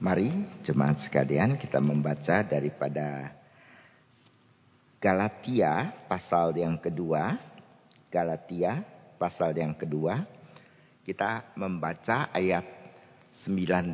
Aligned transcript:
Mari 0.00 0.32
jemaat 0.64 1.04
sekalian 1.04 1.60
kita 1.60 1.76
membaca 1.76 2.40
daripada 2.40 3.36
Galatia 4.96 5.92
pasal 6.08 6.56
yang 6.56 6.80
kedua. 6.80 7.36
Galatia 8.08 8.80
pasal 9.20 9.52
yang 9.60 9.76
kedua. 9.76 10.24
Kita 11.04 11.52
membaca 11.52 12.32
ayat 12.32 12.64
19 13.44 13.92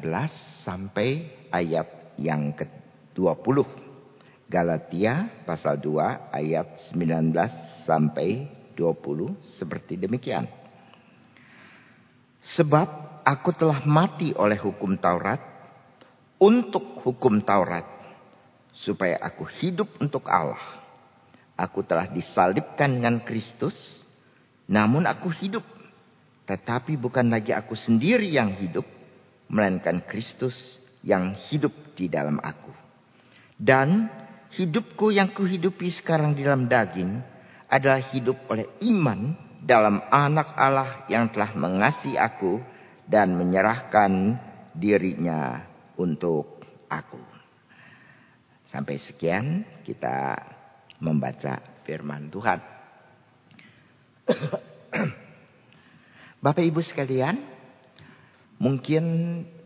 sampai 0.62 1.27
ayat 1.50 2.14
yang 2.23 2.54
ke-20. 2.54 3.66
Galatia 4.46 5.27
pasal 5.43 5.82
2 5.82 6.30
ayat 6.30 6.86
19 6.95 7.34
sampai 7.82 8.46
20 8.79 9.59
seperti 9.59 9.98
demikian. 9.98 10.46
Sebab 12.54 13.23
aku 13.27 13.50
telah 13.59 13.82
mati 13.82 14.30
oleh 14.38 14.54
hukum 14.54 14.95
Taurat 15.02 15.55
untuk 16.37 17.00
hukum 17.04 17.40
Taurat 17.40 17.85
supaya 18.76 19.17
aku 19.21 19.49
hidup 19.61 19.96
untuk 20.00 20.29
Allah. 20.29 20.85
Aku 21.57 21.81
telah 21.81 22.04
disalibkan 22.12 23.00
dengan 23.00 23.25
Kristus, 23.25 23.72
namun 24.68 25.09
aku 25.09 25.32
hidup. 25.32 25.64
Tetapi 26.45 27.00
bukan 27.00 27.32
lagi 27.32 27.57
aku 27.57 27.72
sendiri 27.72 28.29
yang 28.29 28.53
hidup, 28.61 28.85
melainkan 29.49 30.04
Kristus 30.04 30.54
yang 31.00 31.32
hidup 31.49 31.72
di 31.96 32.12
dalam 32.12 32.37
aku. 32.45 32.70
Dan 33.56 34.12
hidupku 34.53 35.17
yang 35.17 35.33
kuhidupi 35.33 35.89
sekarang 35.89 36.37
di 36.37 36.45
dalam 36.45 36.69
daging 36.69 37.25
adalah 37.73 38.05
hidup 38.12 38.37
oleh 38.53 38.69
iman 38.84 39.33
dalam 39.64 40.05
anak 40.12 40.53
Allah 40.55 41.09
yang 41.09 41.33
telah 41.33 41.56
mengasihi 41.56 42.20
aku 42.20 42.61
dan 43.09 43.33
menyerahkan 43.33 44.37
dirinya 44.77 45.64
untuk 45.97 46.61
aku. 46.89 47.20
Sampai 48.67 48.98
sekian 48.98 49.65
kita 49.87 50.37
membaca 51.01 51.61
firman 51.87 52.29
Tuhan. 52.33 52.59
Bapak 56.45 56.65
Ibu 56.67 56.83
sekalian, 56.83 57.39
mungkin 58.59 59.05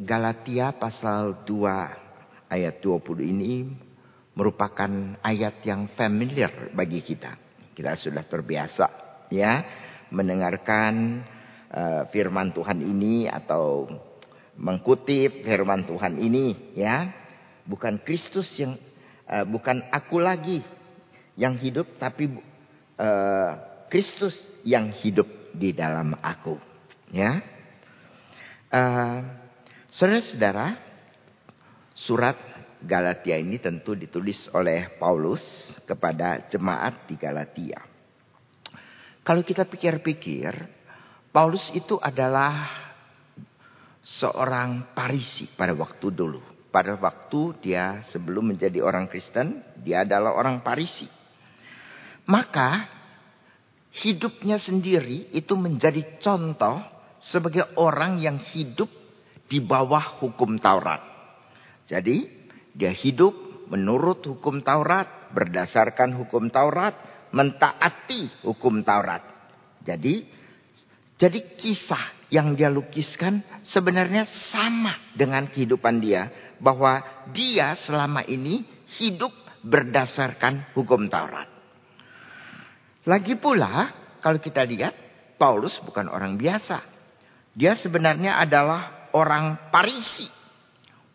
Galatia 0.01 0.77
pasal 0.77 1.45
2 1.49 2.51
ayat 2.53 2.83
20 2.83 3.25
ini 3.25 3.69
merupakan 4.37 4.91
ayat 5.25 5.65
yang 5.65 5.93
familiar 5.97 6.73
bagi 6.75 7.01
kita. 7.01 7.37
Kita 7.73 7.97
sudah 7.97 8.25
terbiasa 8.29 8.87
ya 9.33 9.65
mendengarkan 10.11 11.23
uh, 11.71 12.03
firman 12.11 12.51
Tuhan 12.51 12.83
ini 12.83 13.31
atau 13.31 13.87
mengkutip 14.57 15.45
firman 15.45 15.87
Tuhan 15.87 16.19
ini 16.19 16.75
ya. 16.75 17.11
Bukan 17.67 18.03
Kristus 18.03 18.51
yang 18.59 18.75
uh, 19.29 19.47
bukan 19.47 19.85
aku 19.93 20.19
lagi 20.19 20.65
yang 21.39 21.55
hidup 21.61 22.01
tapi 22.01 22.31
uh, 22.99 23.53
Kristus 23.87 24.35
yang 24.67 24.91
hidup 24.91 25.27
di 25.55 25.71
dalam 25.71 26.17
aku 26.19 26.59
ya. 27.15 27.43
Uh, 28.71 29.19
saudara-saudara 29.91 30.79
surat 31.95 32.39
Galatia 32.81 33.37
ini 33.37 33.61
tentu 33.61 33.93
ditulis 33.93 34.49
oleh 34.57 34.97
Paulus 34.97 35.43
kepada 35.85 36.49
jemaat 36.49 37.05
di 37.05 37.15
Galatia. 37.21 37.85
Kalau 39.21 39.45
kita 39.45 39.69
pikir-pikir 39.69 40.81
Paulus 41.31 41.69
itu 41.77 42.01
adalah 42.01 42.90
seorang 44.01 44.97
Parisi 44.97 45.49
pada 45.49 45.77
waktu 45.77 46.09
dulu. 46.13 46.41
Pada 46.71 46.95
waktu 46.95 47.59
dia 47.59 48.07
sebelum 48.15 48.55
menjadi 48.55 48.79
orang 48.79 49.11
Kristen, 49.11 49.61
dia 49.83 50.07
adalah 50.07 50.39
orang 50.39 50.63
Parisi. 50.63 51.07
Maka 52.31 52.87
hidupnya 53.91 54.63
sendiri 54.63 55.35
itu 55.35 55.59
menjadi 55.59 56.23
contoh 56.23 56.79
sebagai 57.19 57.75
orang 57.75 58.23
yang 58.23 58.39
hidup 58.39 58.87
di 59.51 59.59
bawah 59.59 60.23
hukum 60.23 60.63
Taurat. 60.63 61.03
Jadi 61.91 62.31
dia 62.71 62.95
hidup 62.95 63.35
menurut 63.67 64.23
hukum 64.23 64.63
Taurat, 64.63 65.35
berdasarkan 65.35 66.15
hukum 66.23 66.55
Taurat, 66.55 66.95
mentaati 67.35 68.47
hukum 68.47 68.87
Taurat. 68.87 69.27
Jadi 69.83 70.23
jadi 71.19 71.39
kisah 71.59 72.20
yang 72.31 72.55
dia 72.55 72.71
lukiskan 72.71 73.43
sebenarnya 73.67 74.27
sama 74.55 74.95
dengan 75.13 75.51
kehidupan 75.51 75.99
dia. 76.01 76.31
Bahwa 76.63 77.03
dia 77.35 77.75
selama 77.77 78.25
ini 78.25 78.65
hidup 78.99 79.33
berdasarkan 79.61 80.73
hukum 80.73 81.11
Taurat. 81.11 81.49
Lagi 83.05 83.37
pula 83.37 83.93
kalau 84.21 84.39
kita 84.39 84.65
lihat 84.65 84.93
Paulus 85.41 85.77
bukan 85.81 86.09
orang 86.09 86.37
biasa. 86.37 86.85
Dia 87.57 87.75
sebenarnya 87.75 88.39
adalah 88.39 89.11
orang 89.17 89.73
Parisi. 89.73 90.29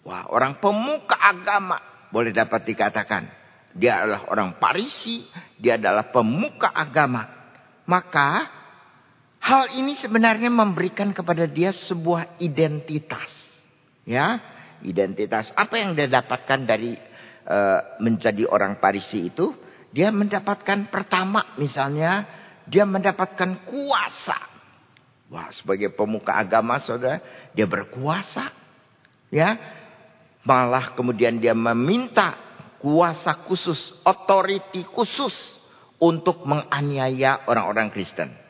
Wah, 0.06 0.30
orang 0.30 0.62
pemuka 0.62 1.18
agama 1.18 1.78
boleh 2.10 2.34
dapat 2.34 2.66
dikatakan. 2.66 3.24
Dia 3.76 4.02
adalah 4.02 4.22
orang 4.32 4.50
Parisi, 4.58 5.26
dia 5.60 5.78
adalah 5.78 6.10
pemuka 6.10 6.72
agama. 6.74 7.28
Maka 7.86 8.50
Hal 9.46 9.78
ini 9.78 9.94
sebenarnya 9.94 10.50
memberikan 10.50 11.14
kepada 11.14 11.46
dia 11.46 11.70
sebuah 11.70 12.42
identitas. 12.42 13.30
Ya, 14.02 14.42
identitas 14.82 15.54
apa 15.54 15.78
yang 15.78 15.94
dia 15.94 16.10
dapatkan 16.10 16.66
dari 16.66 16.98
uh, 17.46 18.02
menjadi 18.02 18.50
orang 18.50 18.82
Parisi 18.82 19.30
itu? 19.30 19.54
Dia 19.94 20.10
mendapatkan 20.10 20.90
pertama 20.90 21.54
misalnya 21.62 22.26
dia 22.66 22.90
mendapatkan 22.90 23.70
kuasa. 23.70 24.40
Wah, 25.30 25.54
sebagai 25.54 25.94
pemuka 25.94 26.34
agama 26.34 26.82
Saudara, 26.82 27.22
dia 27.54 27.70
berkuasa. 27.70 28.50
Ya. 29.30 29.62
Malah 30.42 30.98
kemudian 30.98 31.38
dia 31.38 31.54
meminta 31.54 32.34
kuasa 32.82 33.46
khusus, 33.46 33.94
otoriti 34.02 34.82
khusus 34.90 35.34
untuk 36.02 36.42
menganiaya 36.50 37.46
orang-orang 37.46 37.94
Kristen. 37.94 38.45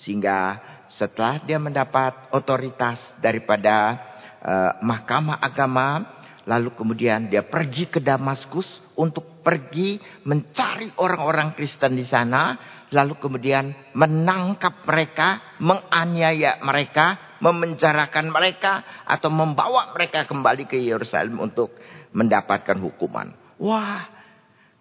Sehingga 0.00 0.58
setelah 0.90 1.38
dia 1.44 1.60
mendapat 1.60 2.32
otoritas 2.34 2.98
daripada 3.20 4.00
uh, 4.42 4.72
mahkamah 4.82 5.38
agama, 5.38 6.18
lalu 6.48 6.72
kemudian 6.74 7.28
dia 7.28 7.44
pergi 7.44 7.86
ke 7.86 8.00
Damaskus 8.02 8.66
untuk 8.96 9.44
pergi 9.44 10.00
mencari 10.26 10.90
orang-orang 10.98 11.54
Kristen 11.54 11.96
di 11.96 12.04
sana, 12.04 12.56
lalu 12.90 13.16
kemudian 13.22 13.72
menangkap 13.94 14.84
mereka, 14.84 15.56
menganiaya 15.62 16.58
mereka, 16.60 17.38
memenjarakan 17.40 18.28
mereka 18.28 19.04
atau 19.06 19.30
membawa 19.32 19.94
mereka 19.96 20.26
kembali 20.26 20.68
ke 20.68 20.76
Yerusalem 20.76 21.40
untuk 21.40 21.72
mendapatkan 22.12 22.76
hukuman. 22.76 23.32
Wah, 23.60 24.04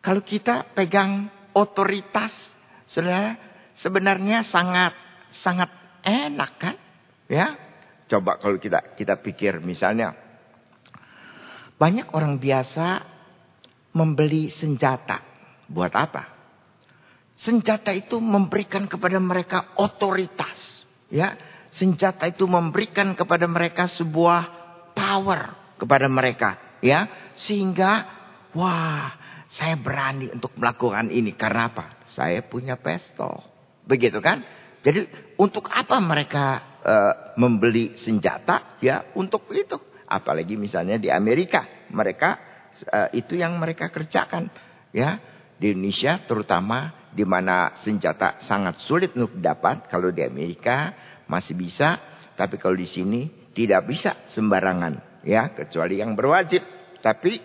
kalau 0.01 0.23
kita 0.23 0.73
pegang 0.73 1.29
otoritas, 1.53 2.31
saudara, 2.89 3.37
sebenarnya 3.79 4.43
sangat 4.47 5.08
sangat 5.31 5.69
enak 6.03 6.51
kan? 6.57 6.75
Ya. 7.29 7.57
Coba 8.09 8.41
kalau 8.41 8.57
kita 8.57 8.97
kita 8.97 9.21
pikir 9.21 9.61
misalnya 9.61 10.17
banyak 11.79 12.11
orang 12.11 12.41
biasa 12.41 13.05
membeli 13.95 14.51
senjata. 14.51 15.23
Buat 15.69 15.93
apa? 15.95 16.23
Senjata 17.39 17.95
itu 17.95 18.19
memberikan 18.19 18.83
kepada 18.89 19.15
mereka 19.21 19.77
otoritas, 19.79 20.83
ya. 21.07 21.39
Senjata 21.71 22.27
itu 22.27 22.43
memberikan 22.49 23.15
kepada 23.15 23.47
mereka 23.47 23.87
sebuah 23.87 24.41
power 24.91 25.55
kepada 25.79 26.11
mereka, 26.11 26.59
ya. 26.83 27.31
Sehingga 27.39 28.03
wah, 28.51 29.15
saya 29.47 29.79
berani 29.79 30.27
untuk 30.35 30.51
melakukan 30.59 31.07
ini 31.13 31.31
karena 31.31 31.71
apa? 31.71 32.03
Saya 32.11 32.43
punya 32.43 32.75
pistol. 32.75 33.39
Begitu 33.87 34.19
kan? 34.19 34.43
Jadi 34.79 34.99
untuk 35.35 35.67
apa 35.67 35.99
mereka 35.99 36.45
uh, 36.83 37.13
membeli 37.35 37.99
senjata? 37.99 38.79
Ya 38.79 39.11
untuk 39.15 39.51
itu. 39.51 39.75
Apalagi 40.09 40.57
misalnya 40.57 40.97
di 40.97 41.11
Amerika, 41.11 41.87
mereka 41.93 42.39
uh, 42.87 43.09
itu 43.11 43.37
yang 43.37 43.59
mereka 43.59 43.91
kerjakan. 43.91 44.47
Ya 44.95 45.19
di 45.59 45.75
Indonesia 45.75 46.23
terutama 46.23 47.11
di 47.11 47.27
mana 47.27 47.75
senjata 47.83 48.39
sangat 48.47 48.79
sulit 48.81 49.11
untuk 49.13 49.37
dapat. 49.37 49.91
Kalau 49.91 50.09
di 50.09 50.23
Amerika 50.23 50.95
masih 51.27 51.59
bisa, 51.59 51.99
tapi 52.39 52.55
kalau 52.55 52.79
di 52.79 52.87
sini 52.87 53.51
tidak 53.51 53.85
bisa 53.85 54.25
sembarangan. 54.31 55.21
Ya 55.27 55.51
kecuali 55.51 55.99
yang 55.99 56.15
berwajib. 56.15 56.63
Tapi 57.03 57.35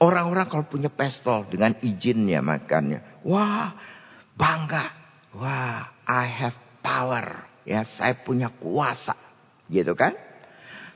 orang-orang 0.00 0.48
kalau 0.48 0.64
punya 0.64 0.88
pistol 0.88 1.44
dengan 1.48 1.76
izinnya 1.84 2.40
makannya, 2.40 3.20
wah 3.28 3.76
bangga. 4.32 4.96
Wah, 5.38 5.92
I 6.08 6.24
have 6.24 6.56
power. 6.88 7.26
Ya, 7.68 7.84
saya 8.00 8.16
punya 8.16 8.48
kuasa. 8.48 9.12
Gitu 9.68 9.92
kan? 9.92 10.16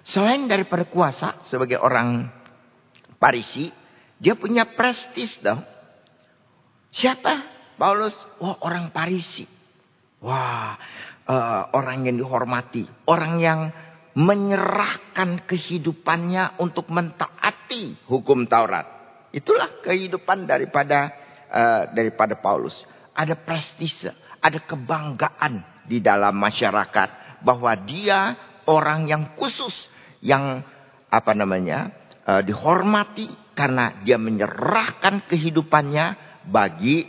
Selain 0.08 0.48
daripada 0.48 0.88
kuasa 0.88 1.44
sebagai 1.44 1.76
orang 1.76 2.32
Parisi, 3.20 3.68
dia 4.16 4.34
punya 4.34 4.64
prestis 4.66 5.36
dong. 5.44 5.62
Siapa? 6.90 7.44
Paulus, 7.76 8.16
wah 8.40 8.56
orang 8.64 8.90
Parisi. 8.90 9.44
Wah, 10.24 10.74
uh, 11.28 11.62
orang 11.76 12.08
yang 12.08 12.16
dihormati, 12.18 12.82
orang 13.06 13.38
yang 13.38 13.60
menyerahkan 14.12 15.44
kehidupannya 15.46 16.58
untuk 16.58 16.90
mentaati 16.90 18.06
hukum 18.06 18.46
Taurat. 18.50 18.86
Itulah 19.32 19.82
kehidupan 19.82 20.44
daripada 20.46 21.10
uh, 21.48 21.82
daripada 21.94 22.38
Paulus. 22.38 22.74
Ada 23.14 23.34
prestise, 23.38 24.14
ada 24.38 24.58
kebanggaan 24.62 25.71
di 25.86 25.98
dalam 25.98 26.34
masyarakat 26.38 27.40
bahwa 27.42 27.72
dia 27.82 28.38
orang 28.66 29.10
yang 29.10 29.34
khusus 29.34 29.74
yang 30.22 30.62
apa 31.10 31.32
namanya 31.34 31.90
uh, 32.24 32.40
dihormati 32.40 33.28
karena 33.52 34.00
dia 34.06 34.16
menyerahkan 34.16 35.26
kehidupannya 35.28 36.16
bagi 36.48 37.04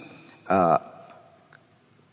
uh, 0.50 0.80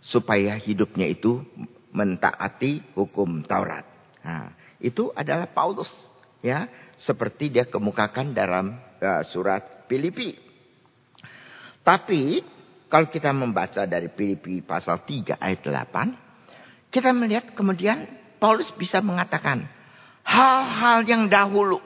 supaya 0.00 0.56
hidupnya 0.56 1.10
itu 1.10 1.42
mentaati 1.90 2.94
hukum 2.94 3.42
Taurat. 3.44 3.84
Nah, 4.22 4.54
itu 4.78 5.10
adalah 5.12 5.50
Paulus 5.50 5.90
ya 6.40 6.68
seperti 6.96 7.52
dia 7.52 7.66
kemukakan 7.66 8.32
dalam 8.32 8.78
uh, 9.00 9.22
surat 9.28 9.88
Filipi. 9.90 10.36
Tapi 11.80 12.44
kalau 12.86 13.08
kita 13.08 13.32
membaca 13.32 13.86
dari 13.88 14.12
Filipi 14.12 14.60
pasal 14.60 15.02
3 15.02 15.40
ayat 15.40 15.60
8, 15.64 16.29
kita 16.90 17.14
melihat 17.14 17.54
kemudian 17.54 18.10
Paulus 18.42 18.70
bisa 18.74 18.98
mengatakan 18.98 19.66
hal-hal 20.26 21.06
yang 21.06 21.30
dahulu. 21.30 21.78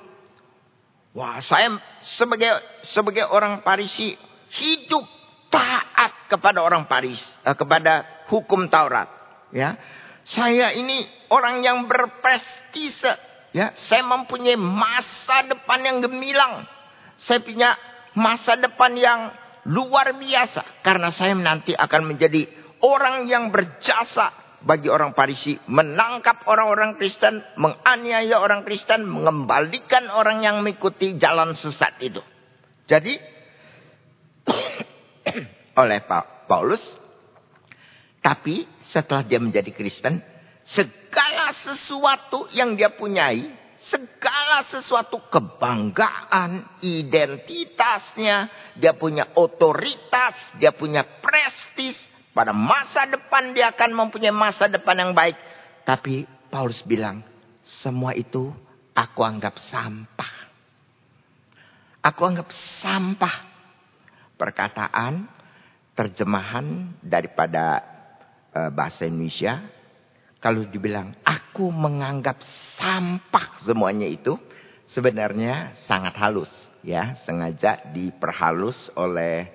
Wah, 1.15 1.39
saya 1.45 1.79
sebagai 2.19 2.51
sebagai 2.91 3.29
orang 3.31 3.63
Parisi 3.63 4.19
hidup 4.51 5.07
taat 5.53 6.27
kepada 6.27 6.65
orang 6.65 6.91
Paris, 6.91 7.23
uh, 7.47 7.55
kepada 7.55 8.27
hukum 8.27 8.67
Taurat, 8.67 9.07
ya. 9.55 9.79
Saya 10.25 10.73
ini 10.75 11.05
orang 11.31 11.63
yang 11.63 11.85
berprestise. 11.87 13.37
Ya, 13.55 13.71
saya 13.87 14.03
mempunyai 14.03 14.59
masa 14.59 15.47
depan 15.47 15.79
yang 15.87 16.03
gemilang. 16.03 16.67
Saya 17.23 17.39
punya 17.39 17.79
masa 18.19 18.59
depan 18.59 18.99
yang 18.99 19.31
luar 19.71 20.11
biasa. 20.19 20.83
Karena 20.83 21.15
saya 21.15 21.39
nanti 21.39 21.71
akan 21.71 22.03
menjadi 22.03 22.51
orang 22.83 23.31
yang 23.31 23.55
berjasa 23.55 24.44
bagi 24.65 24.89
orang 24.89 25.13
Parisi. 25.13 25.55
Menangkap 25.69 26.49
orang-orang 26.49 26.97
Kristen, 26.97 27.45
menganiaya 27.61 28.41
orang 28.41 28.65
Kristen, 28.65 29.05
mengembalikan 29.05 30.09
orang 30.11 30.41
yang 30.41 30.65
mengikuti 30.65 31.15
jalan 31.21 31.53
sesat 31.55 32.01
itu. 32.01 32.25
Jadi, 32.89 33.17
oleh 35.81 35.99
Paulus, 36.49 36.83
tapi 38.25 38.65
setelah 38.89 39.25
dia 39.25 39.41
menjadi 39.41 39.69
Kristen, 39.73 40.21
segala 40.65 41.53
sesuatu 41.53 42.49
yang 42.57 42.73
dia 42.73 42.93
punyai, 42.97 43.53
segala 43.89 44.65
sesuatu 44.73 45.21
kebanggaan, 45.29 46.81
identitasnya, 46.81 48.49
dia 48.81 48.97
punya 48.97 49.37
otoritas, 49.37 50.57
dia 50.57 50.73
punya 50.73 51.05
prestis, 51.21 51.97
pada 52.35 52.51
masa 52.51 53.07
depan 53.07 53.55
dia 53.55 53.71
akan 53.71 53.95
mempunyai 53.95 54.35
masa 54.35 54.67
depan 54.67 54.99
yang 54.99 55.13
baik. 55.15 55.39
Tapi 55.87 56.27
Paulus 56.51 56.83
bilang, 56.83 57.23
semua 57.63 58.13
itu 58.13 58.51
aku 58.91 59.23
anggap 59.23 59.57
sampah. 59.71 60.35
Aku 62.03 62.21
anggap 62.27 62.51
sampah. 62.83 63.55
Perkataan, 64.35 65.31
terjemahan 65.95 66.91
daripada 66.99 67.81
uh, 68.51 68.71
bahasa 68.75 69.07
Indonesia, 69.07 69.63
kalau 70.43 70.67
dibilang 70.67 71.15
aku 71.23 71.71
menganggap 71.71 72.43
sampah 72.75 73.63
semuanya 73.63 74.11
itu, 74.11 74.35
sebenarnya 74.91 75.79
sangat 75.87 76.19
halus, 76.19 76.51
ya, 76.83 77.15
sengaja 77.23 77.95
diperhalus 77.95 78.91
oleh 78.99 79.49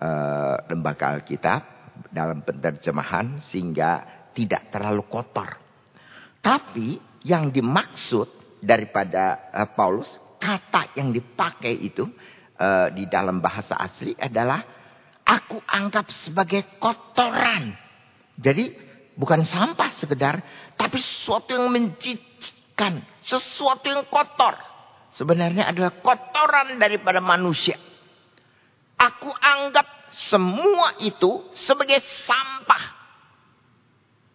uh, 0.00 0.56
lembaga 0.72 1.20
Alkitab 1.20 1.77
dalam 2.12 2.46
penerjemahan 2.46 3.42
sehingga 3.48 4.04
tidak 4.32 4.70
terlalu 4.70 5.06
kotor. 5.10 5.58
Tapi 6.38 6.98
yang 7.26 7.50
dimaksud 7.50 8.60
daripada 8.62 9.50
uh, 9.50 9.68
Paulus, 9.74 10.08
kata 10.38 10.94
yang 10.94 11.10
dipakai 11.10 11.74
itu 11.74 12.06
uh, 12.58 12.88
di 12.94 13.10
dalam 13.10 13.42
bahasa 13.42 13.74
asli 13.74 14.14
adalah 14.14 14.62
aku 15.26 15.58
anggap 15.66 16.08
sebagai 16.14 16.78
kotoran 16.78 17.88
jadi 18.38 18.70
bukan 19.18 19.42
sampah 19.42 19.90
sekedar, 19.98 20.38
tapi 20.78 21.02
sesuatu 21.02 21.58
yang 21.58 21.66
mencicikan, 21.74 23.02
sesuatu 23.18 23.90
yang 23.90 24.06
kotor. 24.06 24.54
Sebenarnya 25.18 25.66
adalah 25.66 25.98
kotoran 25.98 26.78
daripada 26.78 27.18
manusia. 27.18 27.74
Aku 28.98 29.30
anggap 29.30 29.86
semua 30.10 30.98
itu 30.98 31.46
sebagai 31.54 32.02
sampah. 32.26 32.84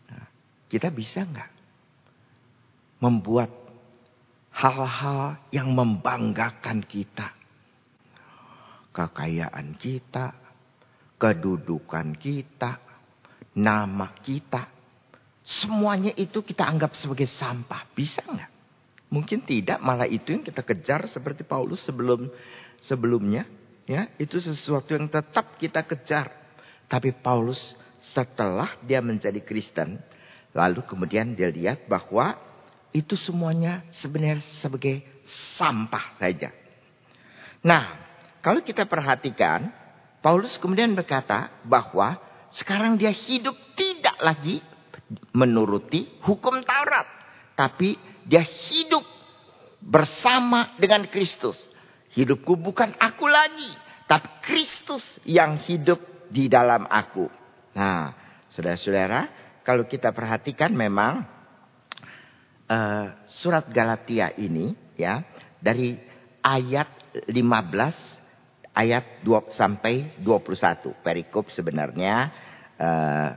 Nah, 0.07 0.27
kita 0.71 0.87
bisa 0.87 1.27
nggak 1.27 1.51
membuat 3.03 3.51
hal-hal 4.55 5.35
yang 5.51 5.75
membanggakan 5.75 6.79
kita? 6.87 7.35
Kekayaan 8.93 9.75
kita, 9.75 10.31
kedudukan 11.19 12.15
kita, 12.15 12.79
nama 13.57 14.15
kita. 14.23 14.69
Semuanya 15.43 16.15
itu 16.15 16.39
kita 16.39 16.63
anggap 16.63 16.95
sebagai 16.95 17.27
sampah. 17.27 17.83
Bisa 17.91 18.23
nggak? 18.23 18.51
Mungkin 19.11 19.45
tidak, 19.45 19.77
malah 19.83 20.07
itu 20.09 20.33
yang 20.33 20.41
kita 20.41 20.63
kejar 20.65 21.05
seperti 21.05 21.43
Paulus 21.43 21.83
sebelum 21.83 22.31
sebelumnya. 22.81 23.45
Ya, 23.83 24.07
itu 24.15 24.39
sesuatu 24.39 24.95
yang 24.95 25.11
tetap 25.11 25.59
kita 25.59 25.83
kejar. 25.83 26.31
Tapi 26.87 27.11
Paulus 27.11 27.75
setelah 27.99 28.79
dia 28.83 29.03
menjadi 29.03 29.39
Kristen, 29.43 29.99
lalu 30.55 30.83
kemudian 30.87 31.35
dia 31.35 31.51
lihat 31.51 31.87
bahwa 31.87 32.35
itu 32.95 33.17
semuanya 33.19 33.83
sebenarnya 33.95 34.43
sebagai 34.63 35.03
sampah 35.57 36.15
saja. 36.19 36.53
Nah, 37.63 37.97
kalau 38.43 38.59
kita 38.63 38.87
perhatikan, 38.87 39.71
Paulus 40.23 40.55
kemudian 40.59 40.95
berkata 40.95 41.51
bahwa 41.63 42.19
sekarang 42.51 42.95
dia 42.95 43.11
hidup 43.11 43.55
tidak 43.75 44.15
lagi 44.19 44.59
menuruti 45.33 46.07
hukum 46.23 46.61
Taurat. 46.63 47.07
Tapi 47.55 47.97
dia 48.23 48.43
hidup 48.43 49.03
bersama 49.83 50.75
dengan 50.79 51.07
Kristus. 51.09 51.59
Hidupku 52.13 52.57
bukan 52.57 52.93
aku 52.97 53.25
lagi. 53.25 53.73
Tapi 54.05 54.29
Kristus 54.45 55.01
yang 55.25 55.57
hidup 55.65 56.29
di 56.29 56.45
dalam 56.45 56.85
aku. 56.85 57.25
Nah, 57.73 58.13
saudara-saudara, 58.53 59.29
kalau 59.65 59.89
kita 59.89 60.13
perhatikan 60.13 60.75
memang 60.75 61.25
uh, 62.69 63.05
surat 63.41 63.65
Galatia 63.73 64.29
ini 64.37 64.75
ya 64.93 65.23
dari 65.57 65.97
ayat 66.43 67.23
15 67.29 67.33
ayat 68.73 69.23
2 69.25 69.53
sampai 69.57 70.17
21. 70.21 71.05
Perikop 71.05 71.49
sebenarnya 71.53 72.29
uh, 72.77 73.29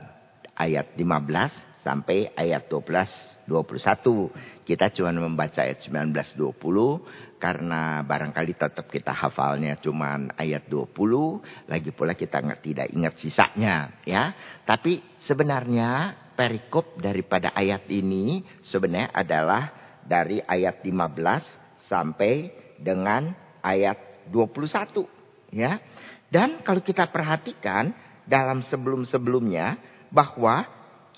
ayat 0.57 0.97
15 0.97 1.66
sampai 1.87 2.35
ayat 2.35 2.67
12 2.67 3.37
21. 3.47 4.67
Kita 4.67 4.91
cuma 4.91 5.15
membaca 5.15 5.63
ayat 5.63 5.79
19 5.79 6.11
20 6.35 7.39
karena 7.39 8.03
barangkali 8.03 8.53
tetap 8.59 8.91
kita 8.91 9.15
hafalnya 9.15 9.79
cuma 9.79 10.27
ayat 10.35 10.67
20, 10.67 11.71
lagi 11.71 11.95
pula 11.95 12.11
kita 12.11 12.43
tidak 12.59 12.91
ingat 12.91 13.15
sisanya 13.15 14.03
ya. 14.03 14.35
Tapi 14.67 14.99
sebenarnya 15.23 16.11
perikop 16.35 16.99
daripada 16.99 17.55
ayat 17.55 17.87
ini 17.87 18.43
sebenarnya 18.67 19.15
adalah 19.15 19.63
dari 20.03 20.43
ayat 20.43 20.83
15 20.83 21.87
sampai 21.87 22.51
dengan 22.75 23.31
ayat 23.63 24.27
21 24.27 25.55
ya. 25.55 25.79
Dan 26.27 26.59
kalau 26.67 26.83
kita 26.83 27.07
perhatikan 27.07 27.95
dalam 28.27 28.59
sebelum-sebelumnya 28.67 29.79
bahwa 30.11 30.76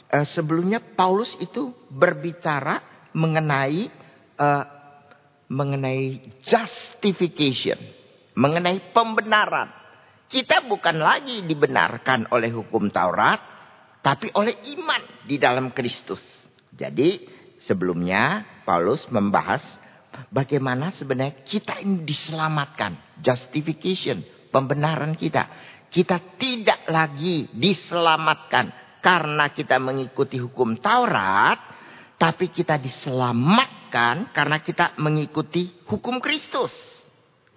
uh, 0.09 0.27
sebelumnya 0.33 0.81
Paulus 0.81 1.33
itu 1.37 1.71
berbicara 1.89 2.81
mengenai 3.13 3.89
uh, 4.37 4.63
mengenai 5.49 6.21
justification, 6.45 7.77
mengenai 8.37 8.93
pembenaran. 8.93 9.73
Kita 10.29 10.61
bukan 10.61 11.01
lagi 11.01 11.41
dibenarkan 11.41 12.29
oleh 12.29 12.53
hukum 12.53 12.93
Taurat, 12.93 13.41
tapi 14.05 14.29
oleh 14.37 14.61
iman 14.77 15.25
di 15.25 15.41
dalam 15.41 15.73
Kristus. 15.73 16.21
Jadi 16.69 17.25
sebelumnya 17.65 18.45
Paulus 18.61 19.09
membahas 19.09 19.65
bagaimana 20.29 20.93
sebenarnya 20.93 21.41
kita 21.41 21.81
ini 21.81 22.05
diselamatkan. 22.05 23.17
Justification, 23.25 24.21
pembenaran 24.53 25.17
kita. 25.17 25.49
Kita 25.89 26.21
tidak 26.37 26.85
lagi 26.85 27.49
diselamatkan 27.49 28.78
karena 28.99 29.51
kita 29.51 29.79
mengikuti 29.79 30.39
hukum 30.39 30.79
Taurat, 30.79 31.59
tapi 32.19 32.51
kita 32.51 32.75
diselamatkan 32.75 34.31
karena 34.35 34.59
kita 34.59 34.95
mengikuti 34.99 35.71
hukum 35.87 36.19
Kristus. 36.19 36.71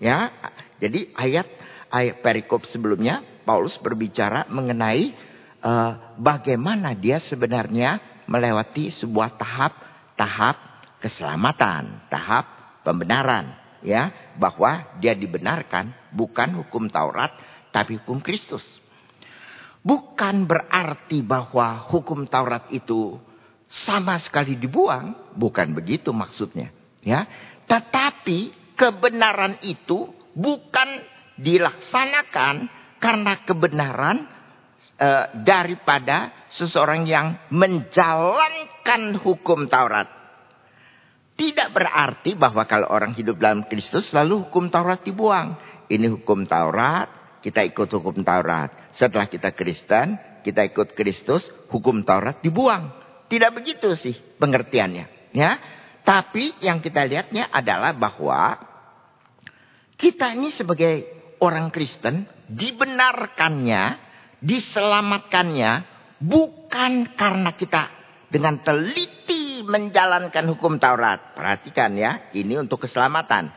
Ya, 0.02 0.34
jadi 0.82 1.14
ayat 1.14 1.46
ayat 1.87 2.22
perikop 2.26 2.66
sebelumnya 2.66 3.22
Paulus 3.46 3.78
berbicara 3.78 4.50
mengenai 4.50 5.14
uh, 5.62 6.18
bagaimana 6.18 6.94
dia 6.94 7.22
sebenarnya 7.22 8.22
melewati 8.26 8.90
sebuah 8.99 9.38
tahap-tahap 9.38 10.56
keselamatan, 10.99 12.06
tahap 12.11 12.46
pembenaran, 12.82 13.54
ya, 13.82 14.34
bahwa 14.38 14.99
dia 14.99 15.14
dibenarkan 15.14 15.94
bukan 16.11 16.62
hukum 16.62 16.90
Taurat 16.90 17.30
tapi 17.70 18.02
hukum 18.02 18.18
Kristus. 18.18 18.82
Bukan 19.83 20.47
berarti 20.47 21.27
bahwa 21.27 21.83
hukum 21.91 22.23
Taurat 22.31 22.71
itu 22.71 23.19
sama 23.67 24.15
sekali 24.23 24.55
dibuang, 24.55 25.35
bukan 25.35 25.75
begitu 25.75 26.15
maksudnya, 26.15 26.71
ya. 27.03 27.27
Tetapi 27.67 28.55
kebenaran 28.79 29.59
itu 29.67 30.12
bukan 30.39 31.03
dilaksanakan 31.35 32.71
karena 33.03 33.33
kebenaran 33.43 34.29
e, 34.95 35.09
daripada 35.43 36.31
seseorang 36.55 37.03
yang 37.09 37.35
menjalankan 37.51 39.19
hukum 39.19 39.67
Taurat. 39.67 40.07
Tidak 41.33 41.73
berarti 41.75 42.37
bahwa 42.37 42.69
kalau 42.69 42.87
orang 42.93 43.17
hidup 43.17 43.41
dalam 43.41 43.67
Kristus 43.67 44.12
lalu 44.15 44.47
hukum 44.47 44.71
Taurat 44.71 45.03
dibuang. 45.03 45.59
Ini 45.89 46.07
hukum 46.12 46.45
Taurat, 46.47 47.09
kita 47.42 47.66
ikut 47.66 47.90
hukum 47.90 48.22
Taurat. 48.22 48.94
Setelah 48.94 49.26
kita 49.26 49.50
Kristen, 49.50 50.14
kita 50.46 50.62
ikut 50.62 50.94
Kristus, 50.94 51.50
hukum 51.68 52.06
Taurat 52.06 52.38
dibuang. 52.38 52.94
Tidak 53.26 53.50
begitu 53.50 53.99
sih 53.99 54.14
pengertiannya, 54.38 55.34
ya. 55.34 55.50
Tapi 56.02 56.62
yang 56.62 56.82
kita 56.82 57.06
lihatnya 57.06 57.50
adalah 57.50 57.94
bahwa 57.94 58.58
kita 59.99 60.34
ini 60.34 60.50
sebagai 60.50 61.06
orang 61.38 61.70
Kristen 61.70 62.26
dibenarkannya, 62.50 63.82
diselamatkannya 64.42 65.72
bukan 66.22 67.14
karena 67.14 67.50
kita 67.54 67.82
dengan 68.30 68.62
teliti 68.62 69.62
menjalankan 69.62 70.46
hukum 70.54 70.78
Taurat. 70.82 71.38
Perhatikan 71.38 71.94
ya, 71.94 72.30
ini 72.34 72.58
untuk 72.58 72.87
keselamatan. 72.87 73.50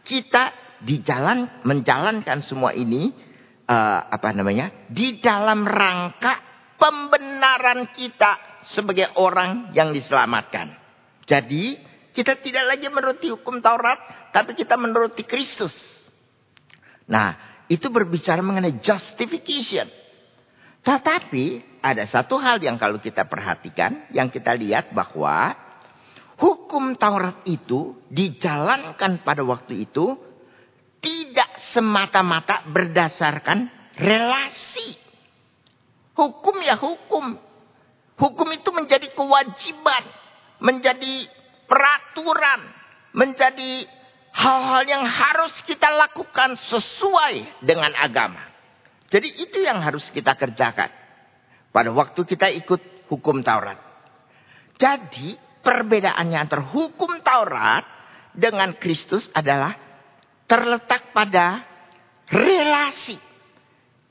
Kita 0.00 0.56
di 0.80 1.04
jalan 1.04 1.60
menjalankan 1.68 2.40
semua 2.40 2.72
ini 2.72 3.12
uh, 3.70 4.00
apa 4.10 4.34
namanya? 4.34 4.90
Di 4.90 5.22
dalam 5.22 5.62
rangka 5.62 6.42
pembenaran 6.74 7.94
kita 7.94 8.62
sebagai 8.66 9.14
orang 9.22 9.70
yang 9.70 9.94
diselamatkan. 9.94 10.74
Jadi, 11.22 11.78
kita 12.10 12.42
tidak 12.42 12.74
lagi 12.76 12.90
menuruti 12.90 13.30
hukum 13.30 13.62
Taurat, 13.62 14.30
tapi 14.34 14.58
kita 14.58 14.74
menuruti 14.74 15.22
Kristus. 15.22 15.72
Nah, 17.06 17.62
itu 17.70 17.86
berbicara 17.86 18.42
mengenai 18.42 18.82
justification. 18.82 19.86
Tetapi 20.82 21.78
ada 21.84 22.02
satu 22.08 22.40
hal 22.40 22.58
yang 22.58 22.80
kalau 22.80 22.98
kita 22.98 23.30
perhatikan, 23.30 24.10
yang 24.10 24.32
kita 24.32 24.56
lihat 24.58 24.90
bahwa 24.90 25.54
hukum 26.40 26.98
Taurat 26.98 27.46
itu 27.46 27.94
dijalankan 28.10 29.22
pada 29.22 29.46
waktu 29.46 29.86
itu 29.86 30.18
tidak 31.00 31.49
semata-mata 31.70 32.66
berdasarkan 32.68 33.70
relasi. 33.96 34.96
Hukum 36.14 36.56
ya 36.60 36.76
hukum. 36.76 37.38
Hukum 38.20 38.48
itu 38.52 38.68
menjadi 38.76 39.08
kewajiban, 39.16 40.04
menjadi 40.60 41.24
peraturan, 41.64 42.60
menjadi 43.16 43.88
hal-hal 44.34 44.84
yang 44.84 45.04
harus 45.08 45.56
kita 45.64 45.88
lakukan 45.88 46.60
sesuai 46.68 47.64
dengan 47.64 47.96
agama. 47.96 48.44
Jadi 49.10 49.42
itu 49.42 49.64
yang 49.64 49.80
harus 49.82 50.06
kita 50.12 50.36
kerjakan 50.36 50.92
pada 51.74 51.90
waktu 51.90 52.20
kita 52.22 52.52
ikut 52.62 53.08
hukum 53.10 53.42
Taurat. 53.42 53.78
Jadi 54.78 55.34
perbedaannya 55.64 56.38
antara 56.38 56.62
hukum 56.62 57.18
Taurat 57.24 57.82
dengan 58.30 58.78
Kristus 58.78 59.26
adalah 59.34 59.89
terletak 60.50 61.14
pada 61.14 61.62
relasi. 62.26 63.14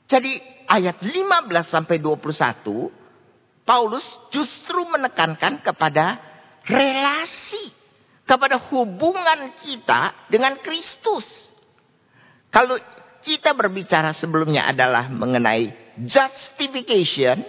Jadi 0.08 0.40
ayat 0.64 1.04
15 1.04 1.68
sampai 1.68 2.00
21 2.00 2.88
Paulus 3.68 4.02
justru 4.32 4.88
menekankan 4.88 5.60
kepada 5.60 6.16
relasi, 6.64 7.70
kepada 8.24 8.56
hubungan 8.72 9.52
kita 9.60 10.32
dengan 10.32 10.56
Kristus. 10.64 11.28
Kalau 12.48 12.80
kita 13.20 13.52
berbicara 13.52 14.16
sebelumnya 14.16 14.66
adalah 14.66 15.06
mengenai 15.12 15.92
justification, 16.02 17.44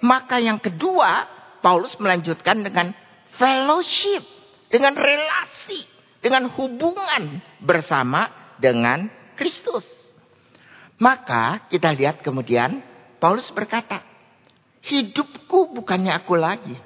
maka 0.00 0.38
yang 0.38 0.62
kedua 0.62 1.26
Paulus 1.58 1.98
melanjutkan 1.98 2.62
dengan 2.64 2.94
fellowship, 3.36 4.24
dengan 4.70 4.94
relasi 4.96 5.97
dengan 6.28 6.52
hubungan 6.52 7.40
bersama 7.64 8.52
dengan 8.60 9.08
Kristus. 9.32 9.88
Maka 11.00 11.64
kita 11.72 11.88
lihat 11.96 12.20
kemudian 12.20 12.84
Paulus 13.16 13.48
berkata, 13.48 14.04
hidupku 14.84 15.72
bukannya 15.72 16.12
aku 16.12 16.36
lagi, 16.36 16.76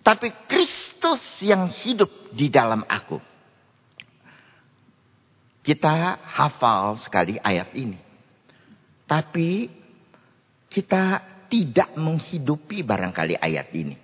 tapi 0.00 0.32
Kristus 0.48 1.20
yang 1.44 1.68
hidup 1.68 2.08
di 2.32 2.48
dalam 2.48 2.88
aku. 2.88 3.20
Kita 5.60 6.24
hafal 6.24 7.00
sekali 7.04 7.36
ayat 7.36 7.72
ini. 7.76 8.00
Tapi 9.04 9.68
kita 10.72 11.20
tidak 11.48 11.96
menghidupi 11.96 12.80
barangkali 12.84 13.36
ayat 13.36 13.68
ini. 13.76 13.96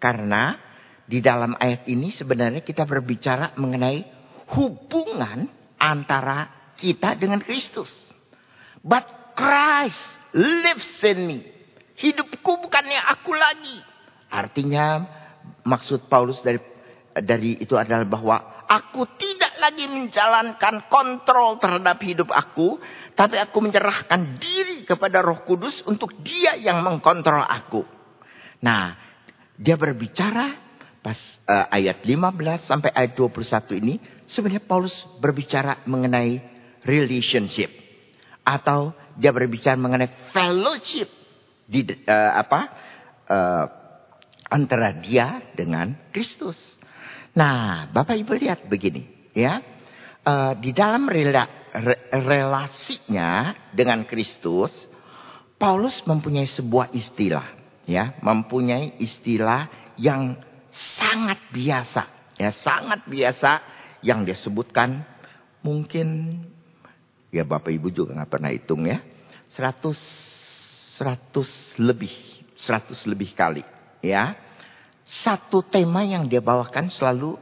Karena 0.00 0.71
di 1.12 1.20
dalam 1.20 1.52
ayat 1.60 1.84
ini 1.92 2.08
sebenarnya 2.08 2.64
kita 2.64 2.88
berbicara 2.88 3.52
mengenai 3.60 4.00
hubungan 4.56 5.44
antara 5.76 6.72
kita 6.80 7.20
dengan 7.20 7.44
Kristus. 7.44 7.92
But 8.80 9.36
Christ 9.36 10.00
lives 10.32 10.88
in 11.04 11.28
me. 11.28 11.38
Hidupku 12.00 12.64
bukannya 12.64 12.96
aku 13.12 13.36
lagi. 13.36 13.76
Artinya 14.32 15.04
maksud 15.68 16.08
Paulus 16.08 16.40
dari 16.40 16.56
dari 17.12 17.60
itu 17.60 17.76
adalah 17.76 18.08
bahwa 18.08 18.64
aku 18.64 19.04
tidak 19.20 19.52
lagi 19.60 19.84
menjalankan 19.84 20.88
kontrol 20.88 21.60
terhadap 21.60 22.00
hidup 22.00 22.32
aku, 22.32 22.80
tapi 23.12 23.36
aku 23.36 23.60
menyerahkan 23.60 24.40
diri 24.40 24.88
kepada 24.88 25.20
Roh 25.20 25.44
Kudus 25.44 25.84
untuk 25.84 26.16
Dia 26.24 26.56
yang 26.56 26.80
mengkontrol 26.80 27.44
aku. 27.44 27.84
Nah, 28.64 28.96
dia 29.60 29.76
berbicara 29.76 30.71
pas 31.02 31.18
uh, 31.50 31.66
ayat 31.74 32.00
15 32.06 32.62
sampai 32.62 32.94
ayat 32.94 33.18
21 33.18 33.82
ini 33.82 33.94
sebenarnya 34.30 34.62
Paulus 34.62 34.94
berbicara 35.18 35.82
mengenai 35.84 36.38
relationship 36.86 37.74
atau 38.46 38.94
dia 39.18 39.34
berbicara 39.34 39.74
mengenai 39.74 40.30
fellowship 40.30 41.10
di 41.66 41.86
uh, 41.86 42.32
apa 42.38 42.60
uh, 43.26 43.64
antara 44.52 44.92
dia 45.00 45.40
dengan 45.56 45.96
Kristus. 46.12 46.56
Nah, 47.32 47.88
Bapak 47.88 48.12
Ibu 48.20 48.36
lihat 48.36 48.68
begini, 48.68 49.32
ya. 49.32 49.64
Uh, 50.22 50.54
di 50.60 50.70
dalam 50.70 51.08
rela, 51.08 51.48
re, 51.72 51.96
relasinya 52.12 53.56
dengan 53.72 54.04
Kristus, 54.04 54.70
Paulus 55.56 56.04
mempunyai 56.04 56.46
sebuah 56.46 56.92
istilah, 56.92 57.48
ya, 57.88 58.20
mempunyai 58.20 59.00
istilah 59.00 59.96
yang 59.96 60.36
sangat 60.72 61.38
biasa. 61.52 62.02
Ya, 62.40 62.50
sangat 62.50 63.04
biasa 63.06 63.60
yang 64.02 64.24
dia 64.24 64.34
sebutkan 64.34 65.04
mungkin 65.62 66.40
ya 67.30 67.46
Bapak 67.46 67.70
Ibu 67.70 67.92
juga 67.92 68.16
nggak 68.18 68.32
pernah 68.32 68.50
hitung 68.50 68.88
ya. 68.88 68.98
100 69.52 70.32
100 71.02 71.82
lebih, 71.82 72.12
100 72.54 73.10
lebih 73.10 73.34
kali, 73.34 73.64
ya. 74.04 74.36
Satu 75.02 75.66
tema 75.66 76.06
yang 76.06 76.30
dia 76.30 76.38
bawakan 76.38 76.92
selalu 76.92 77.34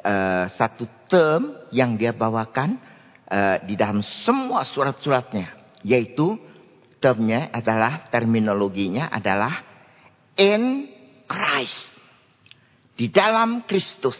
uh, 0.00 0.46
satu 0.56 0.88
term 1.10 1.68
yang 1.74 2.00
dia 2.00 2.16
bawakan 2.16 2.80
uh, 3.28 3.60
di 3.68 3.76
dalam 3.76 4.00
semua 4.24 4.64
surat-suratnya, 4.64 5.76
yaitu 5.84 6.40
termnya 7.02 7.52
adalah 7.52 8.08
terminologinya 8.08 9.12
adalah 9.12 9.60
in 10.40 10.88
Christ. 11.28 11.95
Di 12.96 13.12
dalam 13.12 13.68
Kristus. 13.68 14.18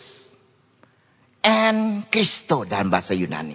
en 1.46 2.10
Christo 2.10 2.66
dalam 2.66 2.90
bahasa 2.90 3.14
Yunani. 3.14 3.54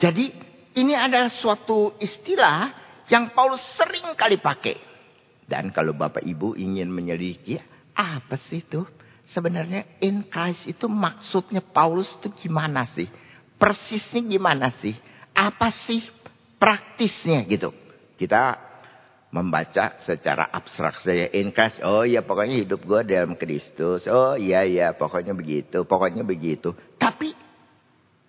Jadi 0.00 0.32
ini 0.80 0.96
adalah 0.96 1.28
suatu 1.28 2.00
istilah 2.00 2.72
yang 3.12 3.36
Paulus 3.36 3.60
sering 3.76 4.16
kali 4.16 4.40
pakai. 4.40 4.80
Dan 5.44 5.68
kalau 5.68 5.92
Bapak 5.92 6.24
Ibu 6.24 6.56
ingin 6.56 6.88
menyelidiki, 6.88 7.60
apa 7.92 8.40
sih 8.48 8.64
itu? 8.64 8.88
Sebenarnya 9.28 10.00
in 10.00 10.24
Christ 10.24 10.64
itu 10.64 10.88
maksudnya 10.88 11.60
Paulus 11.60 12.08
itu 12.16 12.32
gimana 12.48 12.88
sih? 12.88 13.08
Persisnya 13.60 14.24
gimana 14.24 14.72
sih? 14.80 14.96
Apa 15.36 15.68
sih 15.72 16.00
praktisnya 16.56 17.44
gitu? 17.44 17.72
Kita 18.16 18.56
membaca 19.34 19.98
secara 19.98 20.46
abstrak 20.54 21.02
saja 21.02 21.26
in 21.34 21.50
Christ. 21.50 21.82
Oh 21.82 22.06
iya 22.06 22.22
pokoknya 22.22 22.62
hidup 22.62 22.86
gue 22.86 23.02
dalam 23.02 23.34
Kristus. 23.34 24.06
Oh 24.06 24.38
iya 24.38 24.62
iya 24.62 24.94
pokoknya 24.94 25.34
begitu. 25.34 25.82
Pokoknya 25.82 26.22
begitu. 26.22 26.70
Tapi 26.94 27.34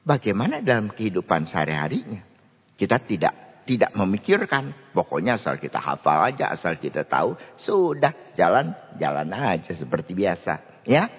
bagaimana 0.01 0.65
dalam 0.65 0.89
kehidupan 0.89 1.45
sehari-harinya? 1.45 2.25
Kita 2.73 2.97
tidak 3.05 3.61
tidak 3.69 3.93
memikirkan. 3.93 4.73
Pokoknya 4.97 5.37
asal 5.37 5.61
kita 5.61 5.77
hafal 5.77 6.33
aja, 6.33 6.49
asal 6.49 6.81
kita 6.81 7.05
tahu. 7.05 7.37
Sudah 7.61 8.33
jalan, 8.33 8.73
jalan 8.97 9.29
aja 9.29 9.77
seperti 9.77 10.17
biasa. 10.17 10.81
Ya, 10.89 11.09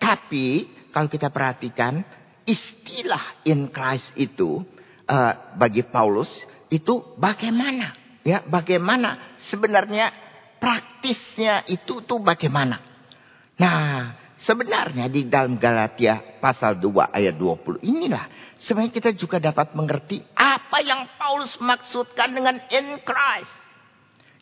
Tapi 0.00 0.68
kalau 0.92 1.08
kita 1.08 1.32
perhatikan 1.32 2.04
istilah 2.44 3.44
in 3.48 3.72
Christ 3.72 4.12
itu 4.16 4.60
uh, 5.08 5.32
bagi 5.56 5.80
Paulus 5.84 6.28
itu 6.68 7.16
bagaimana? 7.16 8.03
Ya, 8.24 8.40
bagaimana 8.40 9.36
sebenarnya 9.52 10.08
praktisnya 10.56 11.68
itu 11.68 12.00
tuh 12.08 12.24
bagaimana? 12.24 12.80
Nah, 13.60 14.16
sebenarnya 14.40 15.12
di 15.12 15.28
dalam 15.28 15.60
Galatia 15.60 16.40
pasal 16.40 16.80
2 16.80 17.12
ayat 17.12 17.36
20 17.36 17.84
inilah 17.84 18.56
sebenarnya 18.64 18.96
kita 18.96 19.10
juga 19.12 19.36
dapat 19.36 19.76
mengerti 19.76 20.24
apa 20.32 20.80
yang 20.80 21.04
Paulus 21.20 21.52
maksudkan 21.60 22.32
dengan 22.32 22.56
in 22.72 22.98
Christ. 23.04 23.54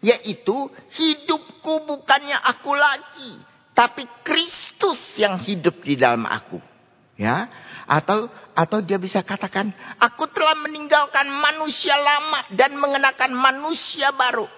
Yaitu 0.03 0.67
hidupku 0.99 1.87
bukannya 1.87 2.35
aku 2.35 2.75
lagi, 2.75 3.39
tapi 3.71 4.03
Kristus 4.27 4.99
yang 5.15 5.39
hidup 5.39 5.79
di 5.83 5.95
dalam 5.95 6.27
aku. 6.27 6.72
Ya, 7.21 7.47
atau 7.85 8.33
atau 8.57 8.79
dia 8.81 8.97
bisa 8.97 9.21
katakan, 9.21 9.71
aku 10.01 10.27
telah 10.33 10.57
meninggalkan 10.57 11.29
manusia 11.29 11.93
lama 11.97 12.49
dan 12.57 12.73
mengenakan 12.81 13.37
manusia 13.37 14.11
baru. 14.17 14.49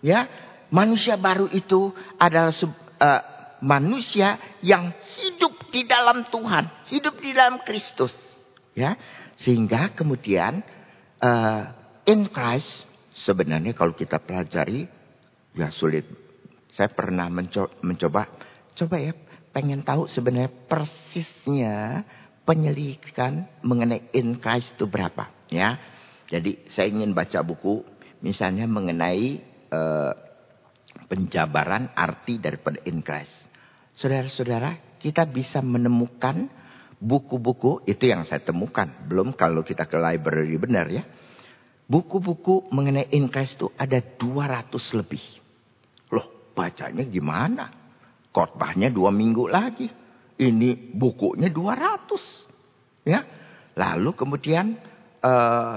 Ya, 0.00 0.26
manusia 0.72 1.20
baru 1.20 1.52
itu 1.52 1.92
adalah 2.16 2.50
uh, 2.56 3.22
manusia 3.60 4.40
yang 4.64 4.90
hidup 5.20 5.68
di 5.70 5.84
dalam 5.84 6.26
Tuhan, 6.32 6.68
hidup 6.88 7.20
di 7.20 7.36
dalam 7.36 7.60
Kristus. 7.62 8.12
Ya, 8.72 8.96
sehingga 9.36 9.92
kemudian 9.92 10.64
uh, 11.20 11.62
in 12.08 12.26
Christ 12.32 12.88
sebenarnya 13.14 13.76
kalau 13.76 13.92
kita 13.92 14.16
pelajari 14.18 14.88
ya 15.54 15.68
sulit. 15.68 16.08
Saya 16.72 16.88
pernah 16.88 17.28
mencoba, 17.28 17.68
mencoba 17.84 18.32
coba 18.72 18.96
ya 18.96 19.12
pengen 19.52 19.84
tahu 19.84 20.08
sebenarnya 20.08 20.50
persisnya 20.66 22.02
penyelidikan 22.42 23.46
mengenai 23.62 24.10
in 24.16 24.40
Christ 24.40 24.74
itu 24.74 24.88
berapa 24.88 25.30
ya. 25.52 25.78
Jadi 26.32 26.66
saya 26.72 26.88
ingin 26.88 27.12
baca 27.12 27.44
buku 27.44 27.84
misalnya 28.24 28.64
mengenai 28.64 29.44
uh, 29.68 30.12
penjabaran 31.12 31.92
arti 31.92 32.40
daripada 32.40 32.80
in 32.88 33.04
Christ. 33.04 33.52
Saudara-saudara, 33.92 34.96
kita 34.96 35.28
bisa 35.28 35.60
menemukan 35.60 36.48
buku-buku 36.96 37.84
itu 37.84 38.08
yang 38.08 38.24
saya 38.24 38.40
temukan. 38.40 38.88
Belum 39.04 39.36
kalau 39.36 39.60
kita 39.60 39.84
ke 39.84 40.00
library 40.00 40.56
benar 40.56 40.88
ya. 40.88 41.04
Buku-buku 41.84 42.72
mengenai 42.72 43.12
in 43.12 43.28
Christ 43.28 43.60
itu 43.60 43.68
ada 43.76 44.00
200 44.00 44.72
lebih. 44.96 45.20
Loh, 46.08 46.54
bacanya 46.56 47.04
gimana? 47.04 47.81
Khotbahnya 48.32 48.88
dua 48.88 49.12
minggu 49.12 49.44
lagi. 49.46 49.88
Ini 50.40 50.96
bukunya 50.96 51.52
200. 51.52 53.06
Ya. 53.06 53.20
Lalu 53.76 54.10
kemudian 54.16 54.74
uh, 55.20 55.76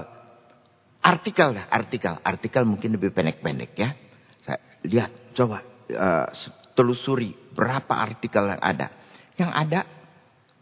artikel 1.04 1.54
lah, 1.54 1.68
artikel. 1.70 2.18
Artikel 2.24 2.64
mungkin 2.64 2.96
lebih 2.96 3.12
pendek-pendek 3.12 3.72
ya. 3.76 3.94
Saya 4.42 4.60
lihat, 4.88 5.12
coba 5.36 5.62
uh, 5.92 6.28
telusuri 6.74 7.36
berapa 7.54 7.94
artikel 7.94 8.48
yang 8.48 8.62
ada. 8.64 8.88
Yang 9.36 9.52
ada 9.52 9.80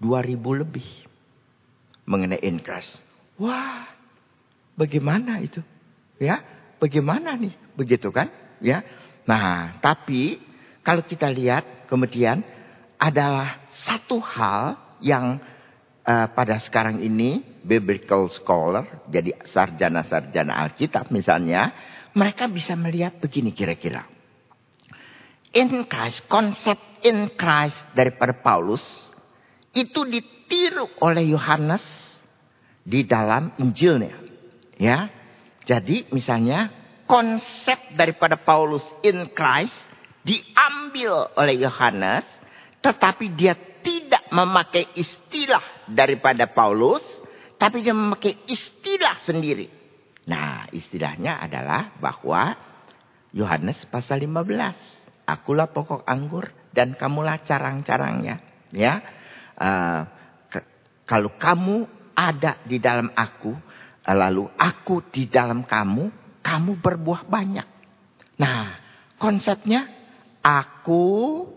2000 0.02 0.62
lebih 0.66 0.88
mengenai 2.04 2.42
increase. 2.44 3.00
Wah, 3.40 3.88
bagaimana 4.76 5.40
itu? 5.40 5.64
Ya, 6.20 6.42
bagaimana 6.82 7.38
nih? 7.40 7.54
Begitu 7.78 8.12
kan? 8.12 8.30
Ya. 8.60 8.84
Nah, 9.24 9.80
tapi 9.80 10.38
kalau 10.84 11.08
kita 11.08 11.32
lihat 11.32 11.88
kemudian 11.88 12.44
adalah 13.00 13.72
satu 13.88 14.20
hal 14.20 14.76
yang 15.00 15.40
uh, 16.04 16.28
pada 16.32 16.60
sekarang 16.60 17.00
ini 17.00 17.44
biblical 17.64 18.28
scholar, 18.28 19.08
jadi 19.08 19.40
sarjana-sarjana 19.48 20.60
Alkitab 20.68 21.10
misalnya, 21.10 21.72
mereka 22.14 22.52
bisa 22.52 22.76
melihat 22.76 23.18
begini 23.18 23.56
kira-kira. 23.56 24.06
In 25.56 25.88
Christ, 25.88 26.28
konsep 26.28 26.76
in 27.06 27.32
Christ 27.36 27.80
daripada 27.96 28.36
Paulus 28.36 28.84
itu 29.74 30.04
ditiru 30.06 30.90
oleh 31.02 31.32
Yohanes 31.32 31.84
di 32.84 33.08
dalam 33.08 33.56
Injilnya. 33.58 34.18
Ya. 34.78 35.08
Jadi 35.64 36.12
misalnya 36.12 36.74
konsep 37.08 37.96
daripada 37.96 38.36
Paulus 38.36 38.84
in 39.06 39.32
Christ 39.32 39.93
diambil 40.24 41.32
oleh 41.36 41.60
Yohanes 41.60 42.26
tetapi 42.84 43.32
dia 43.32 43.56
tidak 43.84 44.28
memakai 44.32 44.92
istilah 44.96 45.88
daripada 45.88 46.52
Paulus, 46.52 47.04
tapi 47.56 47.80
dia 47.80 47.96
memakai 47.96 48.44
istilah 48.44 49.24
sendiri. 49.24 49.72
Nah, 50.28 50.68
istilahnya 50.72 51.40
adalah 51.40 51.96
bahwa 52.00 52.56
Yohanes 53.32 53.80
pasal 53.88 54.24
15. 54.24 55.24
Akulah 55.24 55.72
pokok 55.72 56.04
anggur 56.04 56.52
dan 56.76 57.00
kamulah 57.00 57.40
carang-carangnya. 57.44 58.44
Ya, 58.76 59.00
uh, 59.56 60.02
kalau 61.08 61.32
kamu 61.40 61.88
ada 62.12 62.60
di 62.68 62.84
dalam 62.84 63.16
aku, 63.16 63.56
lalu 64.04 64.52
aku 64.60 65.08
di 65.08 65.32
dalam 65.32 65.64
kamu, 65.64 66.12
kamu 66.44 66.72
berbuah 66.84 67.24
banyak. 67.32 67.68
Nah, 68.44 68.76
konsepnya 69.16 70.03
aku 70.44 71.48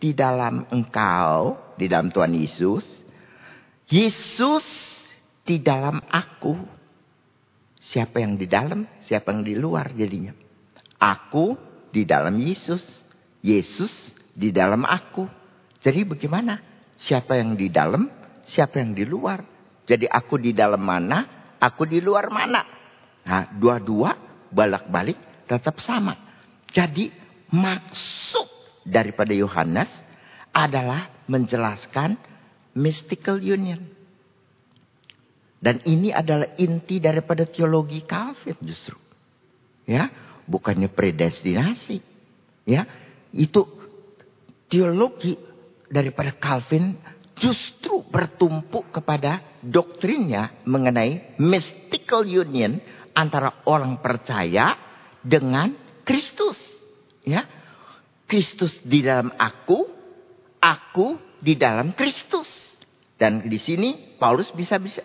di 0.00 0.16
dalam 0.16 0.64
engkau, 0.72 1.60
di 1.76 1.86
dalam 1.86 2.08
Tuhan 2.08 2.32
Yesus. 2.32 2.82
Yesus 3.86 4.64
di 5.44 5.60
dalam 5.60 6.00
aku. 6.08 6.56
Siapa 7.80 8.24
yang 8.24 8.40
di 8.40 8.48
dalam, 8.48 8.88
siapa 9.04 9.30
yang 9.36 9.44
di 9.44 9.54
luar 9.54 9.92
jadinya. 9.92 10.32
Aku 10.96 11.54
di 11.92 12.08
dalam 12.08 12.40
Yesus. 12.40 12.82
Yesus 13.44 13.92
di 14.32 14.48
dalam 14.52 14.88
aku. 14.88 15.28
Jadi 15.80 16.04
bagaimana? 16.08 16.60
Siapa 17.00 17.40
yang 17.40 17.56
di 17.56 17.72
dalam, 17.72 18.08
siapa 18.44 18.80
yang 18.80 18.92
di 18.92 19.04
luar. 19.08 19.40
Jadi 19.88 20.04
aku 20.04 20.36
di 20.36 20.52
dalam 20.52 20.80
mana, 20.84 21.50
aku 21.56 21.88
di 21.88 22.04
luar 22.04 22.28
mana. 22.28 22.62
Nah, 23.24 23.48
dua-dua 23.56 24.16
balak-balik 24.52 25.48
tetap 25.48 25.80
sama. 25.80 26.16
Jadi 26.70 27.19
maksud 27.50 28.48
daripada 28.86 29.34
Yohanes 29.34 29.90
adalah 30.50 31.10
menjelaskan 31.30 32.18
mystical 32.74 33.38
union. 33.38 33.78
Dan 35.60 35.84
ini 35.84 36.08
adalah 36.08 36.56
inti 36.56 36.98
daripada 36.98 37.44
teologi 37.44 38.00
Calvin 38.08 38.56
justru. 38.64 38.96
Ya, 39.84 40.08
bukannya 40.48 40.88
predestinasi. 40.88 42.00
Ya, 42.64 42.88
itu 43.34 43.68
teologi 44.72 45.36
daripada 45.90 46.32
Calvin 46.38 46.96
justru 47.36 48.06
bertumpu 48.08 48.88
kepada 48.88 49.58
doktrinnya 49.60 50.64
mengenai 50.64 51.36
mystical 51.36 52.24
union 52.24 52.80
antara 53.12 53.64
orang 53.66 53.98
percaya 54.00 54.78
dengan 55.20 55.74
Kristus. 56.06 56.56
Ya, 57.26 57.44
Kristus 58.24 58.78
di 58.80 59.04
dalam 59.04 59.34
aku, 59.36 59.84
aku 60.60 61.18
di 61.40 61.56
dalam 61.56 61.92
Kristus. 61.92 62.48
Dan 63.20 63.44
di 63.44 63.60
sini 63.60 64.16
Paulus 64.16 64.48
bisa 64.56 64.80
bisa 64.80 65.04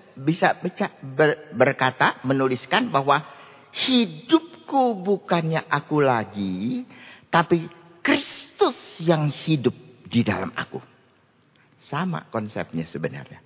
bisa 0.64 0.88
ber, 1.04 1.52
berkata 1.52 2.24
menuliskan 2.24 2.88
bahwa 2.88 3.20
hidupku 3.76 5.04
bukannya 5.04 5.68
aku 5.68 6.00
lagi, 6.00 6.88
tapi 7.28 7.68
Kristus 8.00 8.78
yang 9.04 9.28
hidup 9.28 9.76
di 10.08 10.24
dalam 10.24 10.56
aku. 10.56 10.80
Sama 11.84 12.32
konsepnya 12.32 12.88
sebenarnya. 12.88 13.44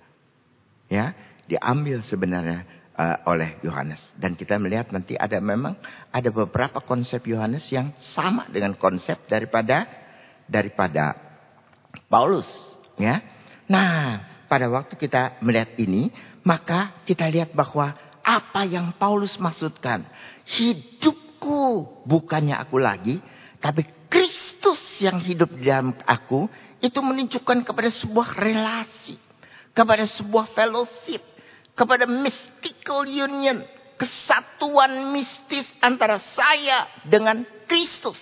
ya 0.90 1.14
diambil 1.50 2.02
sebenarnya 2.06 2.79
uh, 3.00 3.16
oleh 3.24 3.56
Yohanes. 3.64 4.00
Dan 4.20 4.36
kita 4.36 4.60
melihat 4.60 4.92
nanti 4.92 5.16
ada 5.16 5.40
memang 5.40 5.80
ada 6.12 6.28
beberapa 6.28 6.84
konsep 6.84 7.24
Yohanes 7.24 7.64
yang 7.72 7.96
sama 8.12 8.44
dengan 8.52 8.76
konsep 8.76 9.16
daripada 9.24 9.88
daripada 10.44 11.16
Paulus 12.12 12.46
ya. 13.00 13.24
Nah 13.72 14.20
pada 14.50 14.68
waktu 14.68 15.00
kita 15.00 15.40
melihat 15.40 15.72
ini 15.80 16.12
maka 16.44 17.00
kita 17.08 17.24
lihat 17.32 17.56
bahwa 17.56 17.96
apa 18.20 18.68
yang 18.68 18.92
Paulus 19.00 19.40
maksudkan 19.40 20.04
hidupku 20.44 21.88
bukannya 22.04 22.58
aku 22.58 22.76
lagi 22.76 23.22
tapi 23.62 23.86
Kristus 24.10 24.80
yang 25.00 25.22
hidup 25.22 25.54
di 25.54 25.70
dalam 25.70 25.96
aku 26.04 26.50
itu 26.82 26.98
menunjukkan 26.98 27.62
kepada 27.62 27.88
sebuah 27.94 28.36
relasi 28.36 29.16
kepada 29.70 30.04
sebuah 30.10 30.50
fellowship 30.52 31.22
kepada 31.80 32.04
mystical 32.04 33.08
union, 33.08 33.64
kesatuan 33.96 35.16
mistis 35.16 35.64
antara 35.80 36.20
saya 36.36 36.84
dengan 37.08 37.40
Kristus. 37.64 38.20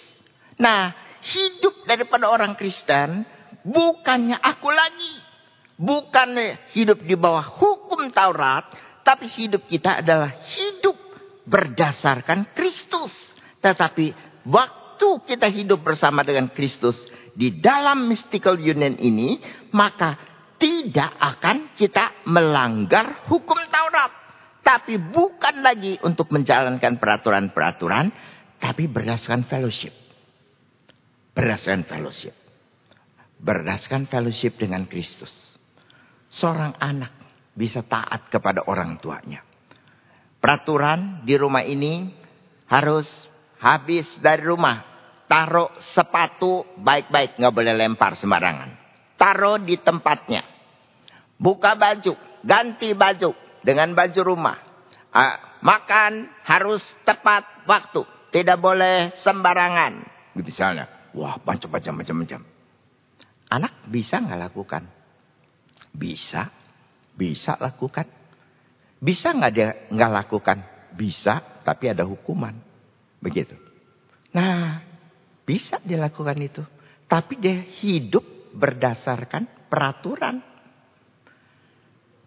Nah, 0.63 0.95
hidup 1.27 1.83
daripada 1.83 2.31
orang 2.31 2.55
Kristen 2.55 3.27
bukannya 3.67 4.39
aku 4.39 4.71
lagi. 4.71 5.27
Bukannya 5.75 6.71
hidup 6.75 7.03
di 7.03 7.19
bawah 7.19 7.43
hukum 7.43 8.11
Taurat, 8.15 8.67
tapi 9.03 9.27
hidup 9.27 9.67
kita 9.67 10.07
adalah 10.07 10.39
hidup 10.55 10.95
berdasarkan 11.47 12.55
Kristus. 12.55 13.11
Tetapi 13.59 14.15
waktu 14.47 15.09
kita 15.27 15.51
hidup 15.51 15.83
bersama 15.83 16.23
dengan 16.23 16.51
Kristus 16.51 16.99
di 17.35 17.55
dalam 17.59 18.11
mystical 18.11 18.59
union 18.59 18.99
ini, 18.99 19.39
maka 19.71 20.28
tidak 20.59 21.15
akan 21.23 21.79
kita 21.79 22.27
melanggar 22.27 23.31
hukum 23.31 23.57
Taurat. 23.71 24.11
Tapi 24.67 25.01
bukan 25.01 25.65
lagi 25.65 25.97
untuk 26.03 26.29
menjalankan 26.35 26.99
peraturan-peraturan. 26.99 28.11
Tapi 28.59 28.91
berdasarkan 28.91 29.47
fellowship. 29.47 29.95
Berdasarkan 31.33 31.87
fellowship. 31.87 32.35
Berdasarkan 33.39 34.11
fellowship 34.11 34.59
dengan 34.59 34.85
Kristus. 34.91 35.31
Seorang 36.29 36.75
anak 36.83 37.15
bisa 37.55 37.87
taat 37.87 38.27
kepada 38.29 38.67
orang 38.67 38.99
tuanya. 38.99 39.47
Peraturan 40.43 41.23
di 41.23 41.39
rumah 41.39 41.63
ini 41.63 42.11
harus 42.67 43.07
habis 43.63 44.11
dari 44.19 44.43
rumah. 44.43 44.85
Taruh 45.31 45.71
sepatu 45.95 46.67
baik-baik. 46.83 47.39
Nggak 47.39 47.55
boleh 47.55 47.75
lempar 47.79 48.19
sembarangan 48.19 48.88
taruh 49.19 49.59
di 49.59 49.77
tempatnya. 49.77 50.47
Buka 51.37 51.75
baju, 51.75 52.15
ganti 52.47 52.95
baju 52.95 53.35
dengan 53.61 53.93
baju 53.93 54.21
rumah. 54.23 54.59
Uh, 55.11 55.37
makan 55.61 56.31
harus 56.47 56.81
tepat 57.03 57.67
waktu, 57.67 58.07
tidak 58.31 58.59
boleh 58.63 59.11
sembarangan. 59.21 60.07
Misalnya, 60.39 61.11
wah 61.13 61.37
macam-macam 61.43 61.95
macam-macam. 62.01 62.41
Anak 63.49 63.73
bisa 63.91 64.23
nggak 64.23 64.41
lakukan? 64.51 64.83
Bisa, 65.91 66.47
bisa 67.19 67.59
lakukan. 67.59 68.07
Bisa 68.99 69.35
nggak 69.35 69.53
dia 69.55 69.69
nggak 69.91 70.13
lakukan? 70.15 70.59
Bisa, 70.95 71.63
tapi 71.67 71.91
ada 71.91 72.07
hukuman. 72.07 72.55
Begitu. 73.19 73.55
Nah, 74.35 74.83
bisa 75.43 75.81
dilakukan 75.83 76.39
itu. 76.39 76.63
Tapi 77.09 77.41
dia 77.41 77.65
hidup 77.81 78.38
berdasarkan 78.59 79.71
peraturan. 79.71 80.43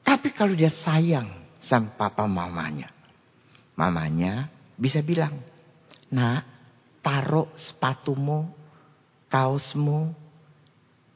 Tapi 0.01 0.31
kalau 0.31 0.55
dia 0.55 0.71
sayang 0.71 1.59
sama 1.59 1.91
papa 1.99 2.23
mamanya. 2.25 2.89
Mamanya 3.75 4.47
bisa 4.79 5.03
bilang, 5.03 5.43
nak 6.09 6.47
taruh 7.03 7.51
sepatumu, 7.59 8.49
kaosmu, 9.27 10.15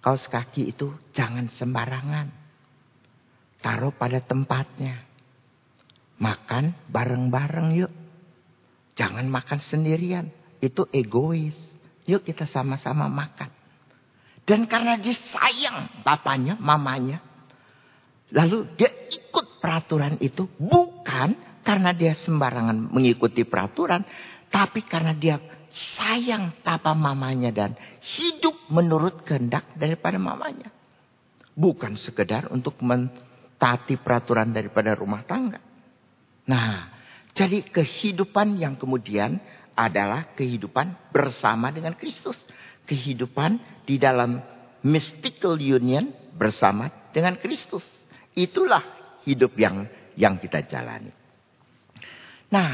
kaos 0.03 0.27
kaki 0.27 0.75
itu 0.75 0.91
jangan 1.15 1.47
sembarangan. 1.47 2.27
Taruh 3.63 3.95
pada 3.95 4.21
tempatnya. 4.21 5.01
Makan 6.21 6.85
bareng-bareng 6.93 7.69
yuk. 7.73 7.93
Jangan 8.93 9.25
makan 9.25 9.59
sendirian. 9.59 10.29
Itu 10.61 10.85
egois. 10.93 11.57
Yuk 12.05 12.21
kita 12.21 12.45
sama-sama 12.45 13.09
makan. 13.09 13.54
Dan 14.45 14.69
karena 14.69 14.93
dia 15.01 15.17
sayang 15.33 16.05
bapaknya, 16.05 16.53
mamanya. 16.61 17.17
Lalu 18.29 18.77
dia 18.77 18.93
ikut 19.09 19.57
peraturan 19.57 20.21
itu. 20.21 20.45
Bukan 20.61 21.61
karena 21.65 21.91
dia 21.97 22.13
sembarangan 22.13 22.93
mengikuti 22.93 23.41
peraturan. 23.41 24.05
Tapi 24.53 24.85
karena 24.85 25.17
dia 25.17 25.41
sayang 25.73 26.61
papa 26.61 26.93
mamanya 26.93 27.49
dan 27.49 27.73
hidup 27.99 28.69
menurut 28.69 29.25
kehendak 29.25 29.65
daripada 29.73 30.21
mamanya. 30.21 30.69
Bukan 31.57 31.97
sekedar 31.97 32.53
untuk 32.53 32.77
mentaati 32.85 33.97
peraturan 33.97 34.53
daripada 34.53 34.93
rumah 34.93 35.25
tangga. 35.25 35.57
Nah, 36.45 36.93
jadi 37.33 37.65
kehidupan 37.65 38.61
yang 38.61 38.77
kemudian 38.77 39.41
adalah 39.75 40.31
kehidupan 40.37 41.11
bersama 41.11 41.73
dengan 41.73 41.97
Kristus 41.97 42.39
kehidupan 42.85 43.83
di 43.83 43.97
dalam 43.97 44.39
mystical 44.85 45.57
union 45.57 46.13
bersama 46.37 46.89
dengan 47.09 47.35
Kristus. 47.41 47.83
Itulah 48.37 48.83
hidup 49.25 49.57
yang 49.57 49.89
yang 50.15 50.39
kita 50.39 50.63
jalani. 50.69 51.11
Nah, 52.53 52.71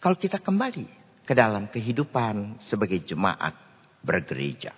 kalau 0.00 0.16
kita 0.16 0.40
kembali 0.40 0.86
ke 1.28 1.36
dalam 1.36 1.68
kehidupan 1.68 2.64
sebagai 2.64 3.04
jemaat 3.04 3.52
bergereja. 4.00 4.72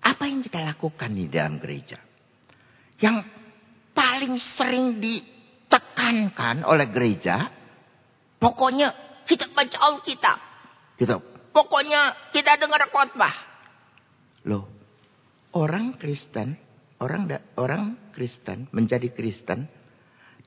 Apa 0.00 0.26
yang 0.26 0.42
kita 0.42 0.58
lakukan 0.64 1.12
di 1.12 1.30
dalam 1.30 1.60
gereja? 1.60 2.00
Yang 2.98 3.28
paling 3.94 4.34
sering 4.58 4.98
ditekankan 4.98 6.64
oleh 6.64 6.88
gereja, 6.88 7.46
pokoknya 8.40 8.90
kita 9.28 9.52
baca 9.54 9.76
Alkitab. 9.78 10.38
Gitu. 10.98 11.29
Pokoknya 11.50 12.30
kita 12.30 12.56
dengar 12.58 12.86
khotbah. 12.94 13.34
Loh, 14.46 14.70
orang 15.52 15.98
Kristen, 15.98 16.54
orang 17.02 17.26
orang 17.58 18.12
Kristen 18.14 18.70
menjadi 18.70 19.10
Kristen 19.10 19.66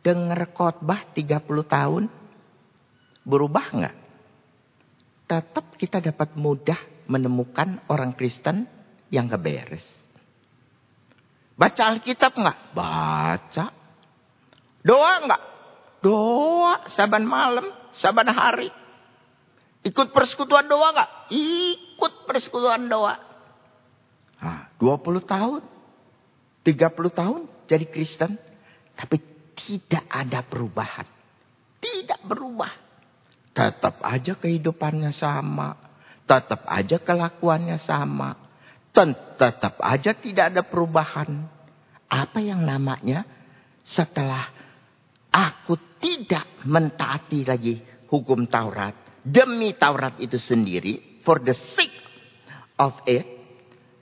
dengar 0.04 0.52
khotbah 0.56 1.12
30 1.16 1.44
tahun 1.68 2.04
berubah 3.24 3.66
nggak? 3.72 3.98
Tetap 5.28 5.66
kita 5.80 6.04
dapat 6.04 6.36
mudah 6.36 6.80
menemukan 7.08 7.84
orang 7.92 8.16
Kristen 8.16 8.68
yang 9.12 9.28
keberes. 9.28 9.84
Baca 11.54 11.84
Alkitab 11.94 12.34
nggak? 12.34 12.58
Baca. 12.76 13.66
Doa 14.84 15.14
nggak? 15.24 15.44
Doa 16.04 16.92
saban 16.92 17.24
malam, 17.24 17.72
saban 17.96 18.28
hari. 18.28 18.83
Ikut 19.84 20.16
persekutuan 20.16 20.64
doa 20.72 20.96
gak? 20.96 21.12
Ikut 21.36 22.24
persekutuan 22.24 22.88
doa. 22.88 23.20
Nah, 24.40 24.72
20 24.80 25.20
tahun. 25.28 25.62
30 26.64 27.12
tahun 27.12 27.42
jadi 27.68 27.86
Kristen. 27.92 28.40
Tapi 28.96 29.20
tidak 29.60 30.08
ada 30.08 30.40
perubahan. 30.48 31.04
Tidak 31.84 32.24
berubah. 32.24 32.72
Tetap 33.52 34.00
aja 34.00 34.40
kehidupannya 34.40 35.12
sama. 35.12 35.76
Tetap 36.24 36.64
aja 36.64 36.98
kelakuannya 37.04 37.76
sama. 37.84 38.40
Tetap 38.96 39.84
aja 39.84 40.16
tidak 40.16 40.56
ada 40.56 40.64
perubahan. 40.64 41.44
Apa 42.08 42.40
yang 42.40 42.64
namanya 42.64 43.28
setelah 43.84 44.48
aku 45.28 45.76
tidak 46.00 46.48
mentaati 46.64 47.44
lagi 47.44 47.84
hukum 48.08 48.48
Taurat 48.48 49.03
demi 49.24 49.74
Taurat 49.74 50.20
itu 50.20 50.36
sendiri, 50.38 51.24
for 51.24 51.40
the 51.40 51.56
sake 51.56 51.96
of 52.78 53.00
it, 53.08 53.24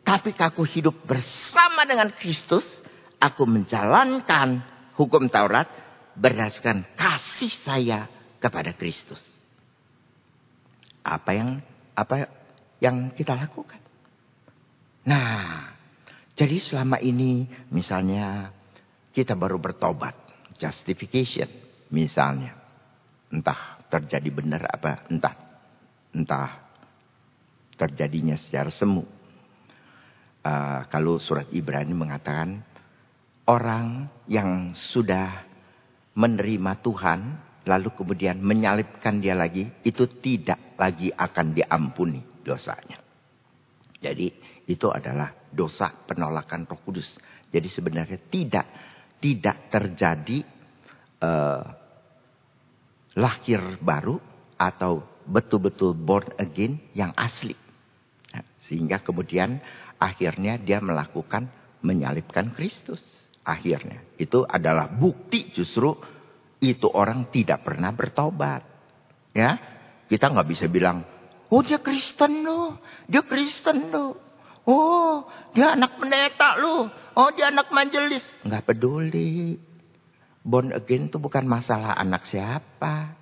tapi 0.02 0.34
aku 0.34 0.66
hidup 0.66 1.06
bersama 1.06 1.86
dengan 1.86 2.10
Kristus, 2.12 2.66
aku 3.22 3.46
menjalankan 3.46 4.66
hukum 4.98 5.30
Taurat 5.30 5.70
berdasarkan 6.18 6.84
kasih 6.98 7.54
saya 7.62 8.00
kepada 8.42 8.74
Kristus. 8.76 9.22
Apa 11.06 11.32
yang 11.38 11.50
apa 11.94 12.30
yang 12.82 13.14
kita 13.14 13.38
lakukan? 13.38 13.82
Nah, 15.06 15.74
jadi 16.38 16.58
selama 16.62 17.02
ini 17.02 17.46
misalnya 17.74 18.54
kita 19.14 19.34
baru 19.34 19.58
bertobat, 19.58 20.14
justification 20.58 21.50
misalnya. 21.90 22.58
Entah 23.32 23.81
terjadi 23.92 24.30
benar 24.32 24.64
apa 24.72 25.04
entah 25.12 25.36
entah 26.16 26.52
terjadinya 27.76 28.40
secara 28.40 28.72
semu. 28.72 29.04
Uh, 30.42 30.82
kalau 30.90 31.22
surat 31.22 31.46
Ibrani 31.54 31.94
mengatakan 31.94 32.66
orang 33.46 34.10
yang 34.26 34.74
sudah 34.74 35.46
menerima 36.18 36.82
Tuhan, 36.82 37.20
lalu 37.66 37.90
kemudian 37.94 38.42
menyalibkan 38.42 39.22
dia 39.22 39.38
lagi, 39.38 39.70
itu 39.86 40.10
tidak 40.22 40.78
lagi 40.82 41.14
akan 41.14 41.54
diampuni 41.54 42.22
dosanya. 42.42 42.98
Jadi 44.02 44.34
itu 44.66 44.90
adalah 44.90 45.30
dosa 45.54 45.94
penolakan 45.94 46.66
Roh 46.66 46.82
Kudus. 46.82 47.22
Jadi 47.54 47.70
sebenarnya 47.70 48.18
tidak 48.32 48.66
tidak 49.22 49.70
terjadi 49.70 50.42
uh, 51.22 51.81
lahir 53.16 53.60
baru 53.82 54.20
atau 54.56 55.04
betul-betul 55.28 55.98
born 55.98 56.32
again 56.38 56.80
yang 56.96 57.12
asli. 57.18 57.56
Nah, 58.32 58.46
sehingga 58.68 59.02
kemudian 59.04 59.60
akhirnya 60.00 60.58
dia 60.62 60.80
melakukan 60.80 61.50
menyalibkan 61.82 62.54
Kristus. 62.54 63.02
Akhirnya 63.42 64.06
itu 64.22 64.46
adalah 64.46 64.86
bukti 64.86 65.50
justru 65.50 65.98
itu 66.62 66.86
orang 66.94 67.34
tidak 67.34 67.66
pernah 67.66 67.90
bertobat. 67.90 68.62
Ya, 69.34 69.58
kita 70.06 70.30
nggak 70.30 70.50
bisa 70.52 70.66
bilang, 70.70 71.02
oh 71.50 71.62
dia 71.66 71.82
Kristen 71.82 72.46
loh, 72.46 72.78
dia 73.10 73.26
Kristen 73.26 73.90
loh. 73.90 74.14
Oh, 74.62 75.26
dia 75.58 75.74
anak 75.74 75.98
pendeta 75.98 76.54
loh. 76.62 76.86
Oh, 77.18 77.34
dia 77.34 77.50
anak 77.50 77.74
majelis. 77.74 78.22
Nggak 78.46 78.70
peduli. 78.70 79.58
Born 80.42 80.74
again 80.74 81.14
itu 81.14 81.22
bukan 81.22 81.46
masalah 81.46 81.94
anak 81.98 82.26
siapa. 82.26 83.14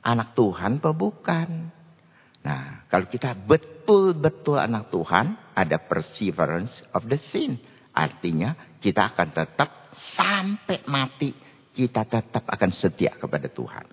Anak 0.00 0.32
Tuhan 0.32 0.80
apa 0.80 0.90
bukan. 0.96 1.48
Nah, 2.46 2.86
kalau 2.86 3.10
kita 3.10 3.34
betul-betul 3.34 4.56
anak 4.62 4.88
Tuhan, 4.94 5.34
ada 5.52 5.76
perseverance 5.82 6.78
of 6.94 7.04
the 7.10 7.18
sin. 7.18 7.58
Artinya 7.90 8.78
kita 8.78 9.12
akan 9.12 9.28
tetap 9.34 9.90
sampai 9.92 10.86
mati. 10.86 11.34
Kita 11.74 12.06
tetap 12.06 12.46
akan 12.46 12.70
setia 12.72 13.18
kepada 13.18 13.50
Tuhan. 13.50 13.84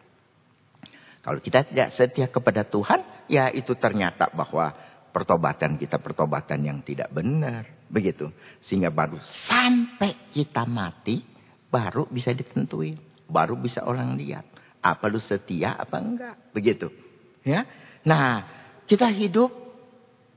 Kalau 1.24 1.40
kita 1.40 1.68
tidak 1.68 1.90
setia 1.92 2.28
kepada 2.30 2.64
Tuhan, 2.68 3.28
ya 3.32 3.50
itu 3.52 3.76
ternyata 3.76 4.30
bahwa 4.32 4.72
pertobatan 5.12 5.76
kita 5.76 5.98
pertobatan 6.00 6.64
yang 6.64 6.80
tidak 6.86 7.10
benar. 7.12 7.68
Begitu. 7.90 8.30
Sehingga 8.64 8.94
baru 8.94 9.18
sampai 9.50 10.32
kita 10.36 10.64
mati, 10.70 11.33
baru 11.74 12.06
bisa 12.06 12.30
ditentuin. 12.30 13.02
Baru 13.26 13.58
bisa 13.58 13.82
orang 13.82 14.14
lihat. 14.14 14.46
Apa 14.86 15.10
lu 15.10 15.18
setia 15.18 15.74
apa 15.74 15.98
enggak. 15.98 16.54
Begitu. 16.54 16.94
Ya. 17.42 17.66
Nah, 18.06 18.46
kita 18.86 19.10
hidup 19.10 19.50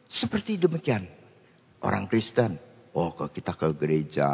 seperti 0.09 0.57
demikian. 0.57 1.05
Orang 1.85 2.09
Kristen 2.09 2.57
Oh, 2.96 3.12
kalau 3.12 3.29
kita 3.29 3.53
ke 3.53 3.68
gereja, 3.77 4.33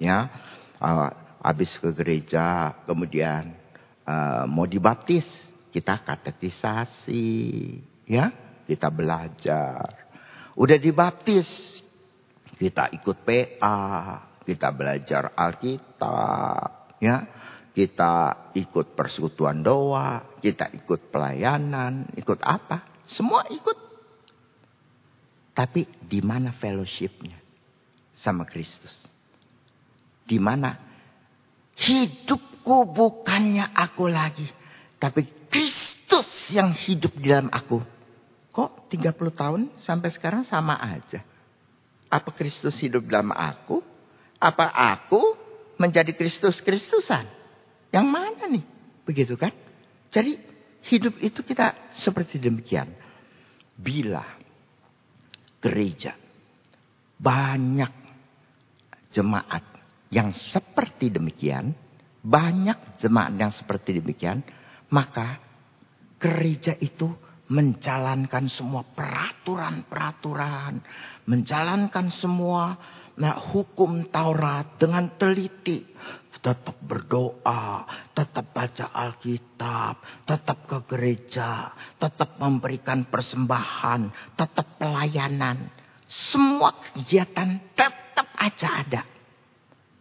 ya, 0.00 0.18
uh, 0.80 1.12
habis 1.44 1.76
ke 1.76 1.92
gereja, 1.92 2.72
kemudian 2.88 3.52
uh, 4.08 4.48
mau 4.48 4.64
dibaptis, 4.64 5.28
kita 5.68 6.00
katekisasi, 6.00 7.28
ya, 8.08 8.32
kita 8.64 8.88
belajar. 8.88 9.92
Udah 10.56 10.80
dibaptis, 10.80 11.44
kita 12.56 12.88
ikut 12.96 13.20
PA, 13.28 13.76
kita 14.46 14.70
belajar 14.70 15.34
Alkitab, 15.34 16.96
ya, 17.02 17.16
kita 17.74 18.12
ikut 18.54 18.94
persekutuan 18.94 19.60
doa, 19.60 20.38
kita 20.38 20.70
ikut 20.70 21.10
pelayanan, 21.10 22.14
ikut 22.14 22.38
apa? 22.40 23.02
Semua 23.10 23.44
ikut. 23.50 23.76
Tapi 25.52 25.84
di 26.06 26.22
mana 26.22 26.54
fellowshipnya? 26.54 27.46
sama 28.16 28.48
Kristus. 28.48 29.04
Di 30.26 30.40
mana 30.40 30.74
hidupku 31.76 32.88
bukannya 32.90 33.70
aku 33.76 34.10
lagi, 34.10 34.48
tapi 34.98 35.28
Kristus 35.52 36.26
yang 36.50 36.74
hidup 36.74 37.14
di 37.14 37.30
dalam 37.30 37.52
aku. 37.52 37.78
Kok 38.50 38.88
30 38.88 39.12
tahun 39.36 39.60
sampai 39.84 40.10
sekarang 40.10 40.42
sama 40.48 40.80
aja? 40.80 41.20
Apa 42.08 42.32
Kristus 42.32 42.74
hidup 42.80 43.06
dalam 43.06 43.30
aku? 43.30 43.84
Apa 44.36 44.68
aku 44.68 45.20
menjadi 45.80 46.12
Kristus-Kristusan? 46.12 47.24
Yang 47.92 48.06
mana 48.06 48.42
nih? 48.50 48.64
Begitu 49.08 49.38
kan? 49.38 49.52
Jadi 50.12 50.36
hidup 50.88 51.16
itu 51.20 51.42
kita 51.42 51.74
seperti 51.96 52.40
demikian. 52.40 52.88
Bila 53.76 54.24
gereja 55.60 56.16
banyak 57.16 57.92
jemaat 59.12 59.64
yang 60.12 60.32
seperti 60.32 61.08
demikian, 61.08 61.72
banyak 62.20 63.00
jemaat 63.00 63.32
yang 63.36 63.52
seperti 63.52 64.00
demikian, 64.00 64.44
maka 64.92 65.40
gereja 66.20 66.76
itu 66.76 67.08
menjalankan 67.46 68.50
semua 68.50 68.82
peraturan-peraturan, 68.82 70.82
menjalankan 71.30 72.10
semua 72.10 72.74
nah, 73.16 73.36
hukum 73.52 74.08
Taurat 74.12 74.76
dengan 74.80 75.16
teliti, 75.16 75.84
tetap 76.46 76.78
berdoa, 76.78 77.82
tetap 78.14 78.54
baca 78.54 78.86
Alkitab, 78.94 79.94
tetap 80.22 80.58
ke 80.70 80.78
gereja, 80.86 81.74
tetap 81.98 82.38
memberikan 82.38 83.08
persembahan, 83.10 84.32
tetap 84.38 84.78
pelayanan. 84.78 85.66
Semua 86.06 86.70
kegiatan 86.70 87.74
tetap 87.74 88.30
aja 88.38 88.68
ada. 88.86 89.02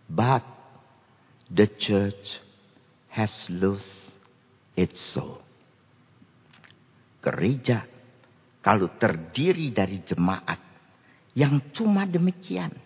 But 0.05 0.45
the 1.49 1.65
church 1.65 2.37
has 3.09 3.33
lost 3.49 3.89
its 4.77 5.01
soul. 5.01 5.41
Gereja 7.25 7.89
kalau 8.61 8.93
terdiri 9.01 9.73
dari 9.73 10.05
jemaat 10.05 10.61
yang 11.33 11.73
cuma 11.73 12.05
demikian. 12.05 12.84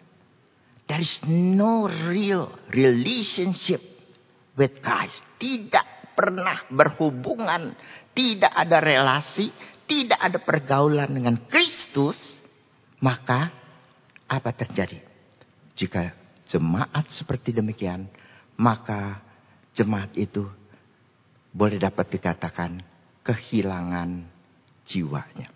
There 0.90 1.06
is 1.06 1.22
no 1.30 1.86
real 1.86 2.50
relationship 2.74 3.78
with 4.58 4.82
Christ. 4.82 5.22
Tidak 5.38 6.18
pernah 6.18 6.66
berhubungan. 6.74 7.78
Tidak 8.18 8.50
ada 8.50 8.82
relasi. 8.82 9.54
Tidak 9.86 10.18
ada 10.18 10.42
pergaulan 10.42 11.14
dengan 11.14 11.46
Kristus 11.46 12.18
maka 13.00 13.50
apa 14.28 14.52
terjadi? 14.52 15.00
Jika 15.76 16.12
jemaat 16.52 17.08
seperti 17.16 17.56
demikian, 17.56 18.12
maka 18.60 19.24
jemaat 19.72 20.12
itu 20.20 20.44
boleh 21.56 21.80
dapat 21.80 22.12
dikatakan 22.12 22.84
kehilangan 23.24 24.28
jiwanya. 24.86 25.50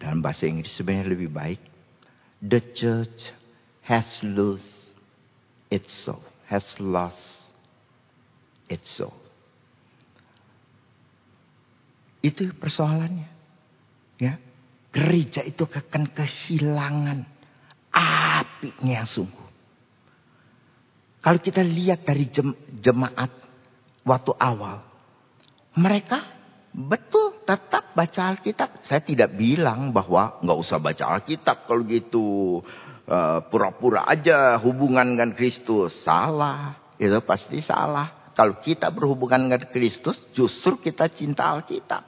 Dalam 0.00 0.24
bahasa 0.24 0.48
Inggris 0.48 0.72
sebenarnya 0.72 1.12
lebih 1.12 1.28
baik. 1.28 1.60
The 2.40 2.60
church 2.72 3.32
has 3.84 4.08
lost 4.24 4.64
its 5.68 5.92
soul. 5.92 6.24
Has 6.48 6.66
lost 6.80 7.20
its 8.68 8.88
soul. 8.90 9.14
Itu 12.20 12.52
persoalannya. 12.56 13.28
Ya 14.20 14.40
gereja 14.90 15.46
itu 15.46 15.66
akan 15.66 16.10
kehilangan 16.10 17.18
apinya 17.94 19.02
yang 19.02 19.08
sungguh. 19.08 19.48
Kalau 21.20 21.38
kita 21.38 21.62
lihat 21.62 22.02
dari 22.02 22.26
jemaat 22.80 23.30
waktu 24.02 24.32
awal, 24.40 24.82
mereka 25.78 26.26
betul 26.74 27.29
tetap 27.50 27.90
baca 27.98 28.20
Alkitab. 28.30 28.86
Saya 28.86 29.02
tidak 29.02 29.34
bilang 29.34 29.90
bahwa 29.90 30.38
nggak 30.38 30.58
usah 30.62 30.78
baca 30.78 31.18
Alkitab 31.18 31.66
kalau 31.66 31.82
gitu 31.82 32.60
eh, 33.10 33.38
pura-pura 33.50 34.06
aja 34.06 34.54
hubungan 34.62 35.18
dengan 35.18 35.34
Kristus. 35.34 35.98
Salah, 36.06 36.94
itu 36.94 37.18
pasti 37.26 37.58
salah. 37.58 38.30
Kalau 38.30 38.62
kita 38.62 38.94
berhubungan 38.94 39.50
dengan 39.50 39.66
Kristus, 39.66 40.14
justru 40.30 40.78
kita 40.78 41.10
cinta 41.10 41.50
Alkitab. 41.50 42.06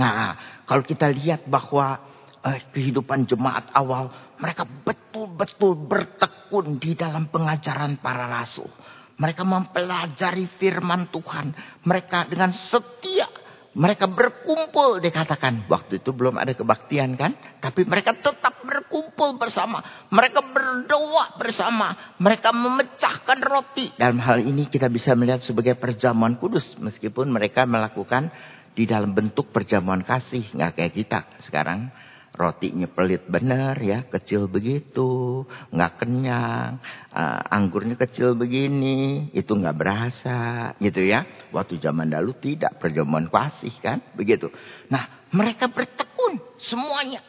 Nah, 0.00 0.64
kalau 0.64 0.80
kita 0.80 1.12
lihat 1.12 1.44
bahwa 1.44 2.00
eh, 2.40 2.64
kehidupan 2.72 3.28
jemaat 3.28 3.68
awal, 3.76 4.08
mereka 4.40 4.64
betul-betul 4.64 5.76
bertekun 5.84 6.80
di 6.80 6.96
dalam 6.96 7.28
pengajaran 7.28 8.00
para 8.00 8.24
rasul. 8.24 8.72
Mereka 9.16 9.44
mempelajari 9.48 10.48
firman 10.60 11.08
Tuhan. 11.08 11.52
Mereka 11.84 12.28
dengan 12.28 12.52
setia. 12.52 13.45
Mereka 13.76 14.08
berkumpul 14.08 15.04
dikatakan. 15.04 15.68
Waktu 15.68 16.00
itu 16.00 16.16
belum 16.16 16.40
ada 16.40 16.56
kebaktian 16.56 17.12
kan. 17.20 17.36
Tapi 17.60 17.84
mereka 17.84 18.16
tetap 18.16 18.64
berkumpul 18.64 19.36
bersama. 19.36 20.08
Mereka 20.08 20.40
berdoa 20.40 21.36
bersama. 21.36 22.16
Mereka 22.16 22.56
memecahkan 22.56 23.38
roti. 23.44 23.92
Dalam 24.00 24.16
hal 24.24 24.40
ini 24.40 24.72
kita 24.72 24.88
bisa 24.88 25.12
melihat 25.12 25.44
sebagai 25.44 25.76
perjamuan 25.76 26.40
kudus. 26.40 26.72
Meskipun 26.80 27.28
mereka 27.28 27.68
melakukan 27.68 28.32
di 28.72 28.88
dalam 28.88 29.12
bentuk 29.12 29.52
perjamuan 29.52 30.00
kasih. 30.00 30.56
Nggak 30.56 30.72
kayak 30.80 30.92
kita 30.96 31.18
sekarang. 31.44 31.92
Rotinya 32.36 32.86
pelit 32.86 33.24
benar 33.26 33.80
ya, 33.80 34.04
kecil 34.04 34.46
begitu, 34.46 35.42
nggak 35.72 35.92
kenyang, 36.04 36.78
uh, 37.10 37.40
anggurnya 37.48 37.96
kecil 37.96 38.36
begini, 38.36 39.32
itu 39.32 39.56
nggak 39.56 39.76
berasa, 39.76 40.72
gitu 40.78 41.00
ya. 41.00 41.24
Waktu 41.50 41.80
zaman 41.80 42.12
dulu 42.12 42.36
tidak 42.36 42.76
perjamuan 42.76 43.32
kasih 43.32 43.72
kan, 43.80 44.04
begitu. 44.12 44.52
Nah, 44.92 45.26
mereka 45.32 45.72
bertekun 45.72 46.38
semuanya 46.60 47.24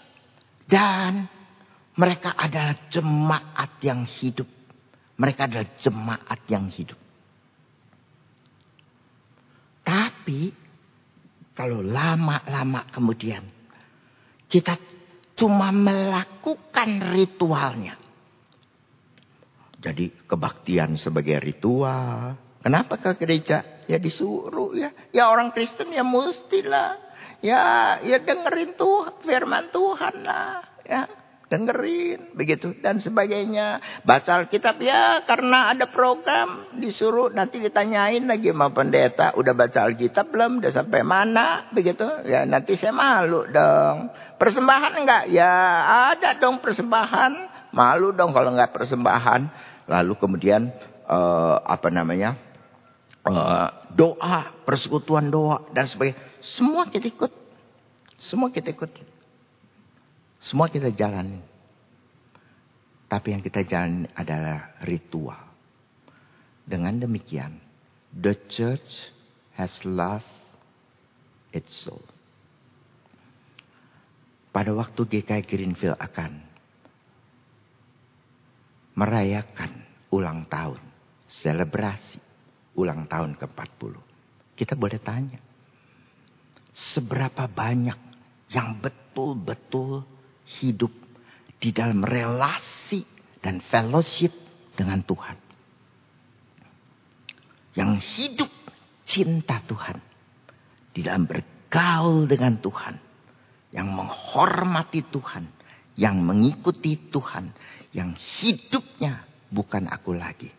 dan 0.67 1.31
mereka 1.95 2.35
adalah 2.35 2.75
jemaat 2.91 3.79
yang 3.81 4.05
hidup. 4.05 4.45
Mereka 5.17 5.49
adalah 5.49 5.67
jemaat 5.81 6.39
yang 6.45 6.69
hidup. 6.69 6.99
Tapi 9.81 10.53
kalau 11.57 11.81
lama-lama 11.81 12.85
kemudian 12.93 13.41
kita 14.45 14.77
cuma 15.37 15.69
melakukan 15.69 17.13
ritualnya. 17.13 17.95
Jadi 19.77 20.09
kebaktian 20.25 20.97
sebagai 20.97 21.37
ritual. 21.37 22.33
Kenapa 22.65 22.97
ke 22.97 23.13
gereja? 23.21 23.85
Ya 23.85 24.01
disuruh 24.01 24.73
ya. 24.73 24.89
Ya 25.13 25.29
orang 25.29 25.53
Kristen 25.53 25.93
ya 25.93 26.01
mestilah. 26.01 26.97
Ya 27.39 27.95
ya 28.01 28.17
dengerin 28.17 28.73
tuh 28.73 29.21
firman 29.21 29.69
Tuhan 29.69 30.25
lah. 30.25 30.65
Ya 30.81 31.05
dengerin 31.47 32.35
begitu. 32.35 32.75
Dan 32.79 32.99
sebagainya. 32.99 33.79
Baca 34.03 34.43
Alkitab 34.43 34.79
ya 34.83 35.23
karena 35.23 35.71
ada 35.73 35.87
program. 35.89 36.77
Disuruh 36.77 37.31
nanti 37.31 37.59
ditanyain 37.59 38.23
lagi 38.27 38.51
sama 38.51 38.71
pendeta. 38.71 39.33
Udah 39.35 39.53
baca 39.55 39.87
Alkitab 39.87 40.31
belum? 40.31 40.63
Udah 40.63 40.71
sampai 40.71 41.01
mana? 41.03 41.71
Begitu. 41.71 42.05
Ya 42.27 42.43
nanti 42.43 42.75
saya 42.75 42.93
malu 42.93 43.47
dong. 43.49 44.11
Persembahan 44.37 44.93
enggak? 44.99 45.23
Ya 45.31 45.51
ada 46.15 46.37
dong 46.37 46.59
persembahan. 46.59 47.33
Malu 47.71 48.13
dong 48.13 48.35
kalau 48.35 48.53
enggak 48.53 48.75
persembahan. 48.75 49.41
Lalu 49.87 50.13
kemudian 50.19 50.67
uh, 51.07 51.63
apa 51.63 51.87
namanya 51.87 52.35
uh, 53.23 53.71
doa 53.95 54.51
persekutuan 54.67 55.31
doa 55.31 55.63
dan 55.71 55.87
sebagainya. 55.87 56.19
Semua 56.43 56.91
kita 56.91 57.07
ikut. 57.07 57.31
Semua 58.17 58.49
kita 58.49 58.73
ikut 58.73 59.16
semua 60.37 60.69
kita 60.69 60.93
jalani. 60.93 61.41
Tapi 63.07 63.27
yang 63.31 63.41
kita 63.41 63.63
jalani 63.63 64.05
adalah 64.13 64.77
ritual. 64.83 65.39
Dengan 66.67 66.99
demikian, 66.99 67.55
the 68.11 68.35
church 68.51 69.07
has 69.55 69.71
lost 69.87 70.27
its 71.55 71.71
soul. 71.71 72.03
Pada 74.51 74.75
waktu 74.75 75.07
GKI 75.07 75.43
Greenfield 75.47 75.95
akan 75.95 76.43
merayakan 78.97 79.71
ulang 80.11 80.49
tahun, 80.49 80.81
selebrasi 81.29 82.19
ulang 82.75 83.07
tahun 83.07 83.37
ke-40. 83.39 83.93
Kita 84.57 84.73
boleh 84.73 84.99
tanya, 84.99 85.39
seberapa 86.73 87.45
banyak 87.45 87.99
yang 88.51 88.81
betul-betul 88.81 90.16
hidup 90.47 90.93
di 91.57 91.75
dalam 91.75 92.05
relasi 92.05 93.03
dan 93.43 93.59
fellowship 93.59 94.31
dengan 94.77 95.03
Tuhan. 95.03 95.37
Yang 97.77 97.91
hidup 98.17 98.51
cinta 99.05 99.61
Tuhan. 99.65 100.01
Di 100.93 101.05
dalam 101.05 101.29
bergaul 101.29 102.25
dengan 102.25 102.57
Tuhan. 102.57 102.95
Yang 103.69 103.87
menghormati 103.93 105.01
Tuhan. 105.13 105.45
Yang 105.93 106.15
mengikuti 106.17 106.97
Tuhan. 107.13 107.53
Yang 107.93 108.17
hidupnya 108.41 109.25
bukan 109.53 109.85
aku 109.89 110.17
lagi. 110.17 110.49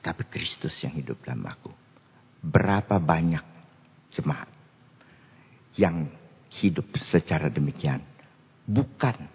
Tapi 0.00 0.22
Kristus 0.32 0.80
yang 0.80 0.96
hidup 0.96 1.20
dalam 1.20 1.44
aku. 1.44 1.68
Berapa 2.40 2.96
banyak 2.96 3.44
jemaat 4.16 4.48
yang 5.76 6.08
hidup 6.50 6.88
secara 7.04 7.46
demikian 7.52 8.02
bukan 8.70 9.26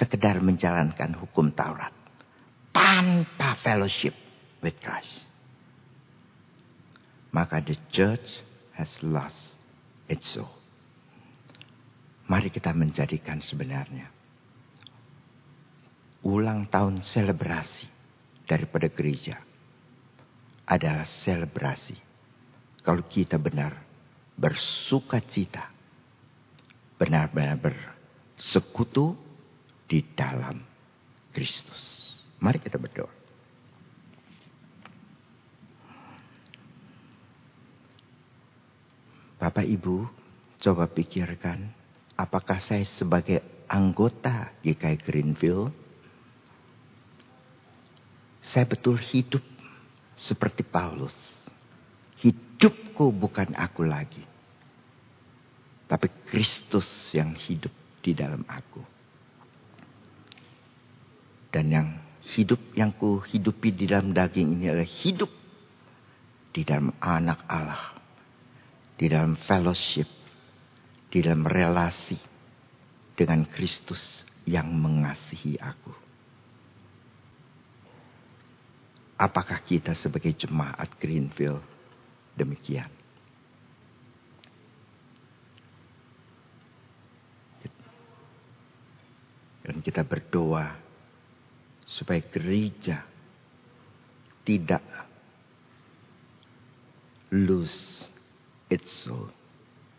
sekedar 0.00 0.40
menjalankan 0.40 1.12
hukum 1.20 1.52
Taurat 1.52 1.92
tanpa 2.72 3.60
fellowship 3.60 4.16
with 4.64 4.80
Christ. 4.80 5.28
Maka 7.28 7.60
the 7.60 7.76
church 7.92 8.40
has 8.72 8.88
lost 9.04 9.36
its 10.08 10.32
soul. 10.32 10.48
Mari 12.28 12.48
kita 12.48 12.72
menjadikan 12.72 13.44
sebenarnya 13.44 14.08
ulang 16.24 16.66
tahun 16.68 17.00
selebrasi 17.04 17.88
daripada 18.44 18.90
gereja 18.90 19.38
adalah 20.68 21.08
selebrasi 21.08 21.96
kalau 22.84 23.04
kita 23.08 23.40
benar 23.40 23.80
bersuka 24.36 25.24
cita 25.24 25.72
benar-benar 27.00 27.56
sekutu 28.38 29.18
di 29.84 30.00
dalam 30.14 30.62
Kristus. 31.34 32.14
Mari 32.38 32.62
kita 32.62 32.78
berdoa. 32.78 33.12
Bapak 39.38 39.66
Ibu, 39.66 40.02
coba 40.58 40.90
pikirkan 40.90 41.62
apakah 42.18 42.58
saya 42.58 42.82
sebagai 42.86 43.38
anggota 43.70 44.50
GKI 44.66 44.96
Greenfield 44.98 45.70
saya 48.48 48.64
betul 48.64 48.96
hidup 48.96 49.44
seperti 50.16 50.64
Paulus. 50.64 51.12
Hidupku 52.18 53.12
bukan 53.12 53.52
aku 53.52 53.84
lagi. 53.84 54.24
Tapi 55.84 56.08
Kristus 56.24 56.88
yang 57.12 57.36
hidup 57.36 57.70
di 58.02 58.12
dalam 58.14 58.42
aku. 58.46 58.82
Dan 61.48 61.72
yang 61.72 61.88
hidup 62.36 62.60
yang 62.76 62.92
ku 62.92 63.22
hidupi 63.24 63.72
di 63.72 63.88
dalam 63.88 64.12
daging 64.12 64.58
ini 64.58 64.68
adalah 64.68 64.90
hidup 64.90 65.30
di 66.52 66.62
dalam 66.66 66.92
anak 67.00 67.40
Allah. 67.48 67.96
Di 68.98 69.06
dalam 69.08 69.38
fellowship. 69.48 70.08
Di 71.08 71.24
dalam 71.24 71.48
relasi 71.48 72.20
dengan 73.16 73.48
Kristus 73.48 74.22
yang 74.44 74.68
mengasihi 74.68 75.56
aku. 75.56 75.90
Apakah 79.18 79.58
kita 79.66 79.98
sebagai 79.98 80.30
jemaat 80.36 80.94
Greenfield 81.00 81.58
demikian? 82.38 82.97
Dan 89.78 89.86
kita 89.86 90.02
berdoa 90.02 90.74
supaya 91.86 92.18
gereja 92.18 92.98
tidak 94.42 94.82
lose 97.30 98.02
its 98.66 99.06
soul. 99.06 99.30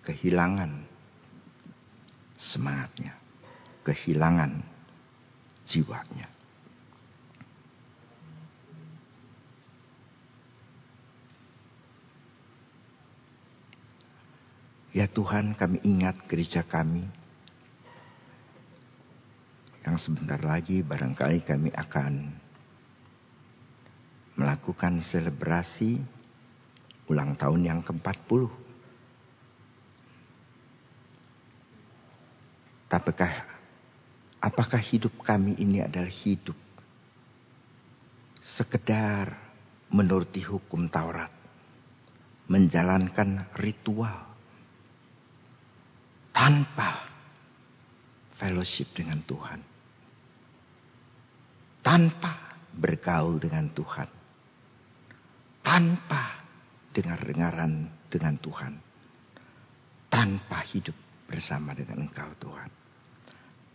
Kehilangan 0.04 0.84
semangatnya. 2.36 3.16
Kehilangan 3.88 4.60
jiwanya. 5.64 6.28
Ya 14.92 15.08
Tuhan 15.08 15.56
kami 15.56 15.80
ingat 15.88 16.28
gereja 16.28 16.68
kami 16.68 17.08
yang 19.88 19.96
sebentar 19.96 20.40
lagi 20.44 20.84
barangkali 20.84 21.40
kami 21.48 21.72
akan 21.72 22.14
melakukan 24.40 25.04
selebrasi 25.04 26.00
ulang 27.12 27.36
tahun 27.36 27.62
yang 27.68 27.82
ke-40. 27.84 28.48
Tapakah 32.90 33.34
apakah 34.40 34.82
hidup 34.82 35.14
kami 35.22 35.60
ini 35.60 35.84
adalah 35.84 36.10
hidup 36.10 36.56
sekedar 38.42 39.36
menuruti 39.92 40.42
hukum 40.42 40.88
Taurat, 40.90 41.30
menjalankan 42.50 43.46
ritual 43.58 44.26
tanpa 46.34 47.09
fellowship 48.40 48.96
dengan 48.96 49.20
Tuhan 49.28 49.60
tanpa 51.84 52.60
bergaul 52.76 53.40
dengan 53.40 53.72
Tuhan. 53.72 54.10
Tanpa 55.60 56.24
dengar-dengaran 56.96 57.74
dengan 58.10 58.36
Tuhan. 58.40 58.74
Tanpa 60.10 60.58
hidup 60.66 60.96
bersama 61.30 61.78
dengan 61.78 62.10
Engkau 62.10 62.32
Tuhan. 62.42 62.72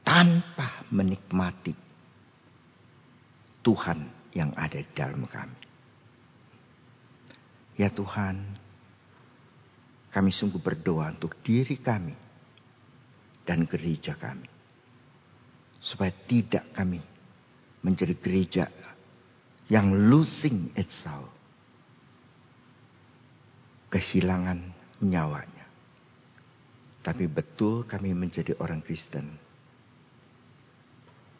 tanpa 0.05 0.85
menikmati 0.93 1.73
Tuhan 3.65 3.99
yang 4.37 4.53
ada 4.53 4.77
di 4.77 4.93
dalam 4.93 5.25
kami. 5.25 5.61
Ya 7.81 7.89
Tuhan, 7.89 8.37
kami 10.12 10.29
sungguh 10.29 10.61
berdoa 10.61 11.09
untuk 11.09 11.41
diri 11.41 11.81
kami 11.81 12.12
dan 13.45 13.68
gereja 13.68 14.16
kami. 14.16 14.49
Supaya 15.84 16.12
tidak 16.24 16.64
kami 16.72 17.01
menjadi 17.84 18.16
gereja 18.16 18.64
yang 19.68 20.09
losing 20.09 20.72
itself. 20.76 21.28
Kehilangan 23.92 24.59
nyawanya. 25.05 25.66
Tapi 27.05 27.28
betul 27.28 27.84
kami 27.84 28.16
menjadi 28.16 28.57
orang 28.59 28.80
Kristen 28.80 29.36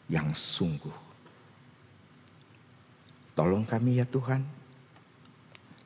yang 0.05 0.29
sungguh. 0.37 0.93
Tolong 3.33 3.65
kami 3.65 3.99
ya 3.99 4.05
Tuhan. 4.05 4.45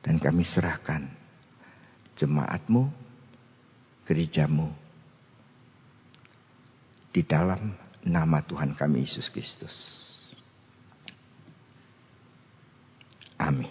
Dan 0.00 0.16
kami 0.16 0.48
serahkan 0.48 1.04
jemaatmu, 2.16 2.88
gerejamu, 4.08 4.72
di 7.10 7.22
dalam 7.26 7.74
nama 8.06 8.38
Tuhan 8.42 8.74
kami 8.74 9.06
Yesus 9.06 9.28
Kristus. 9.30 9.76
Amin. 13.40 13.69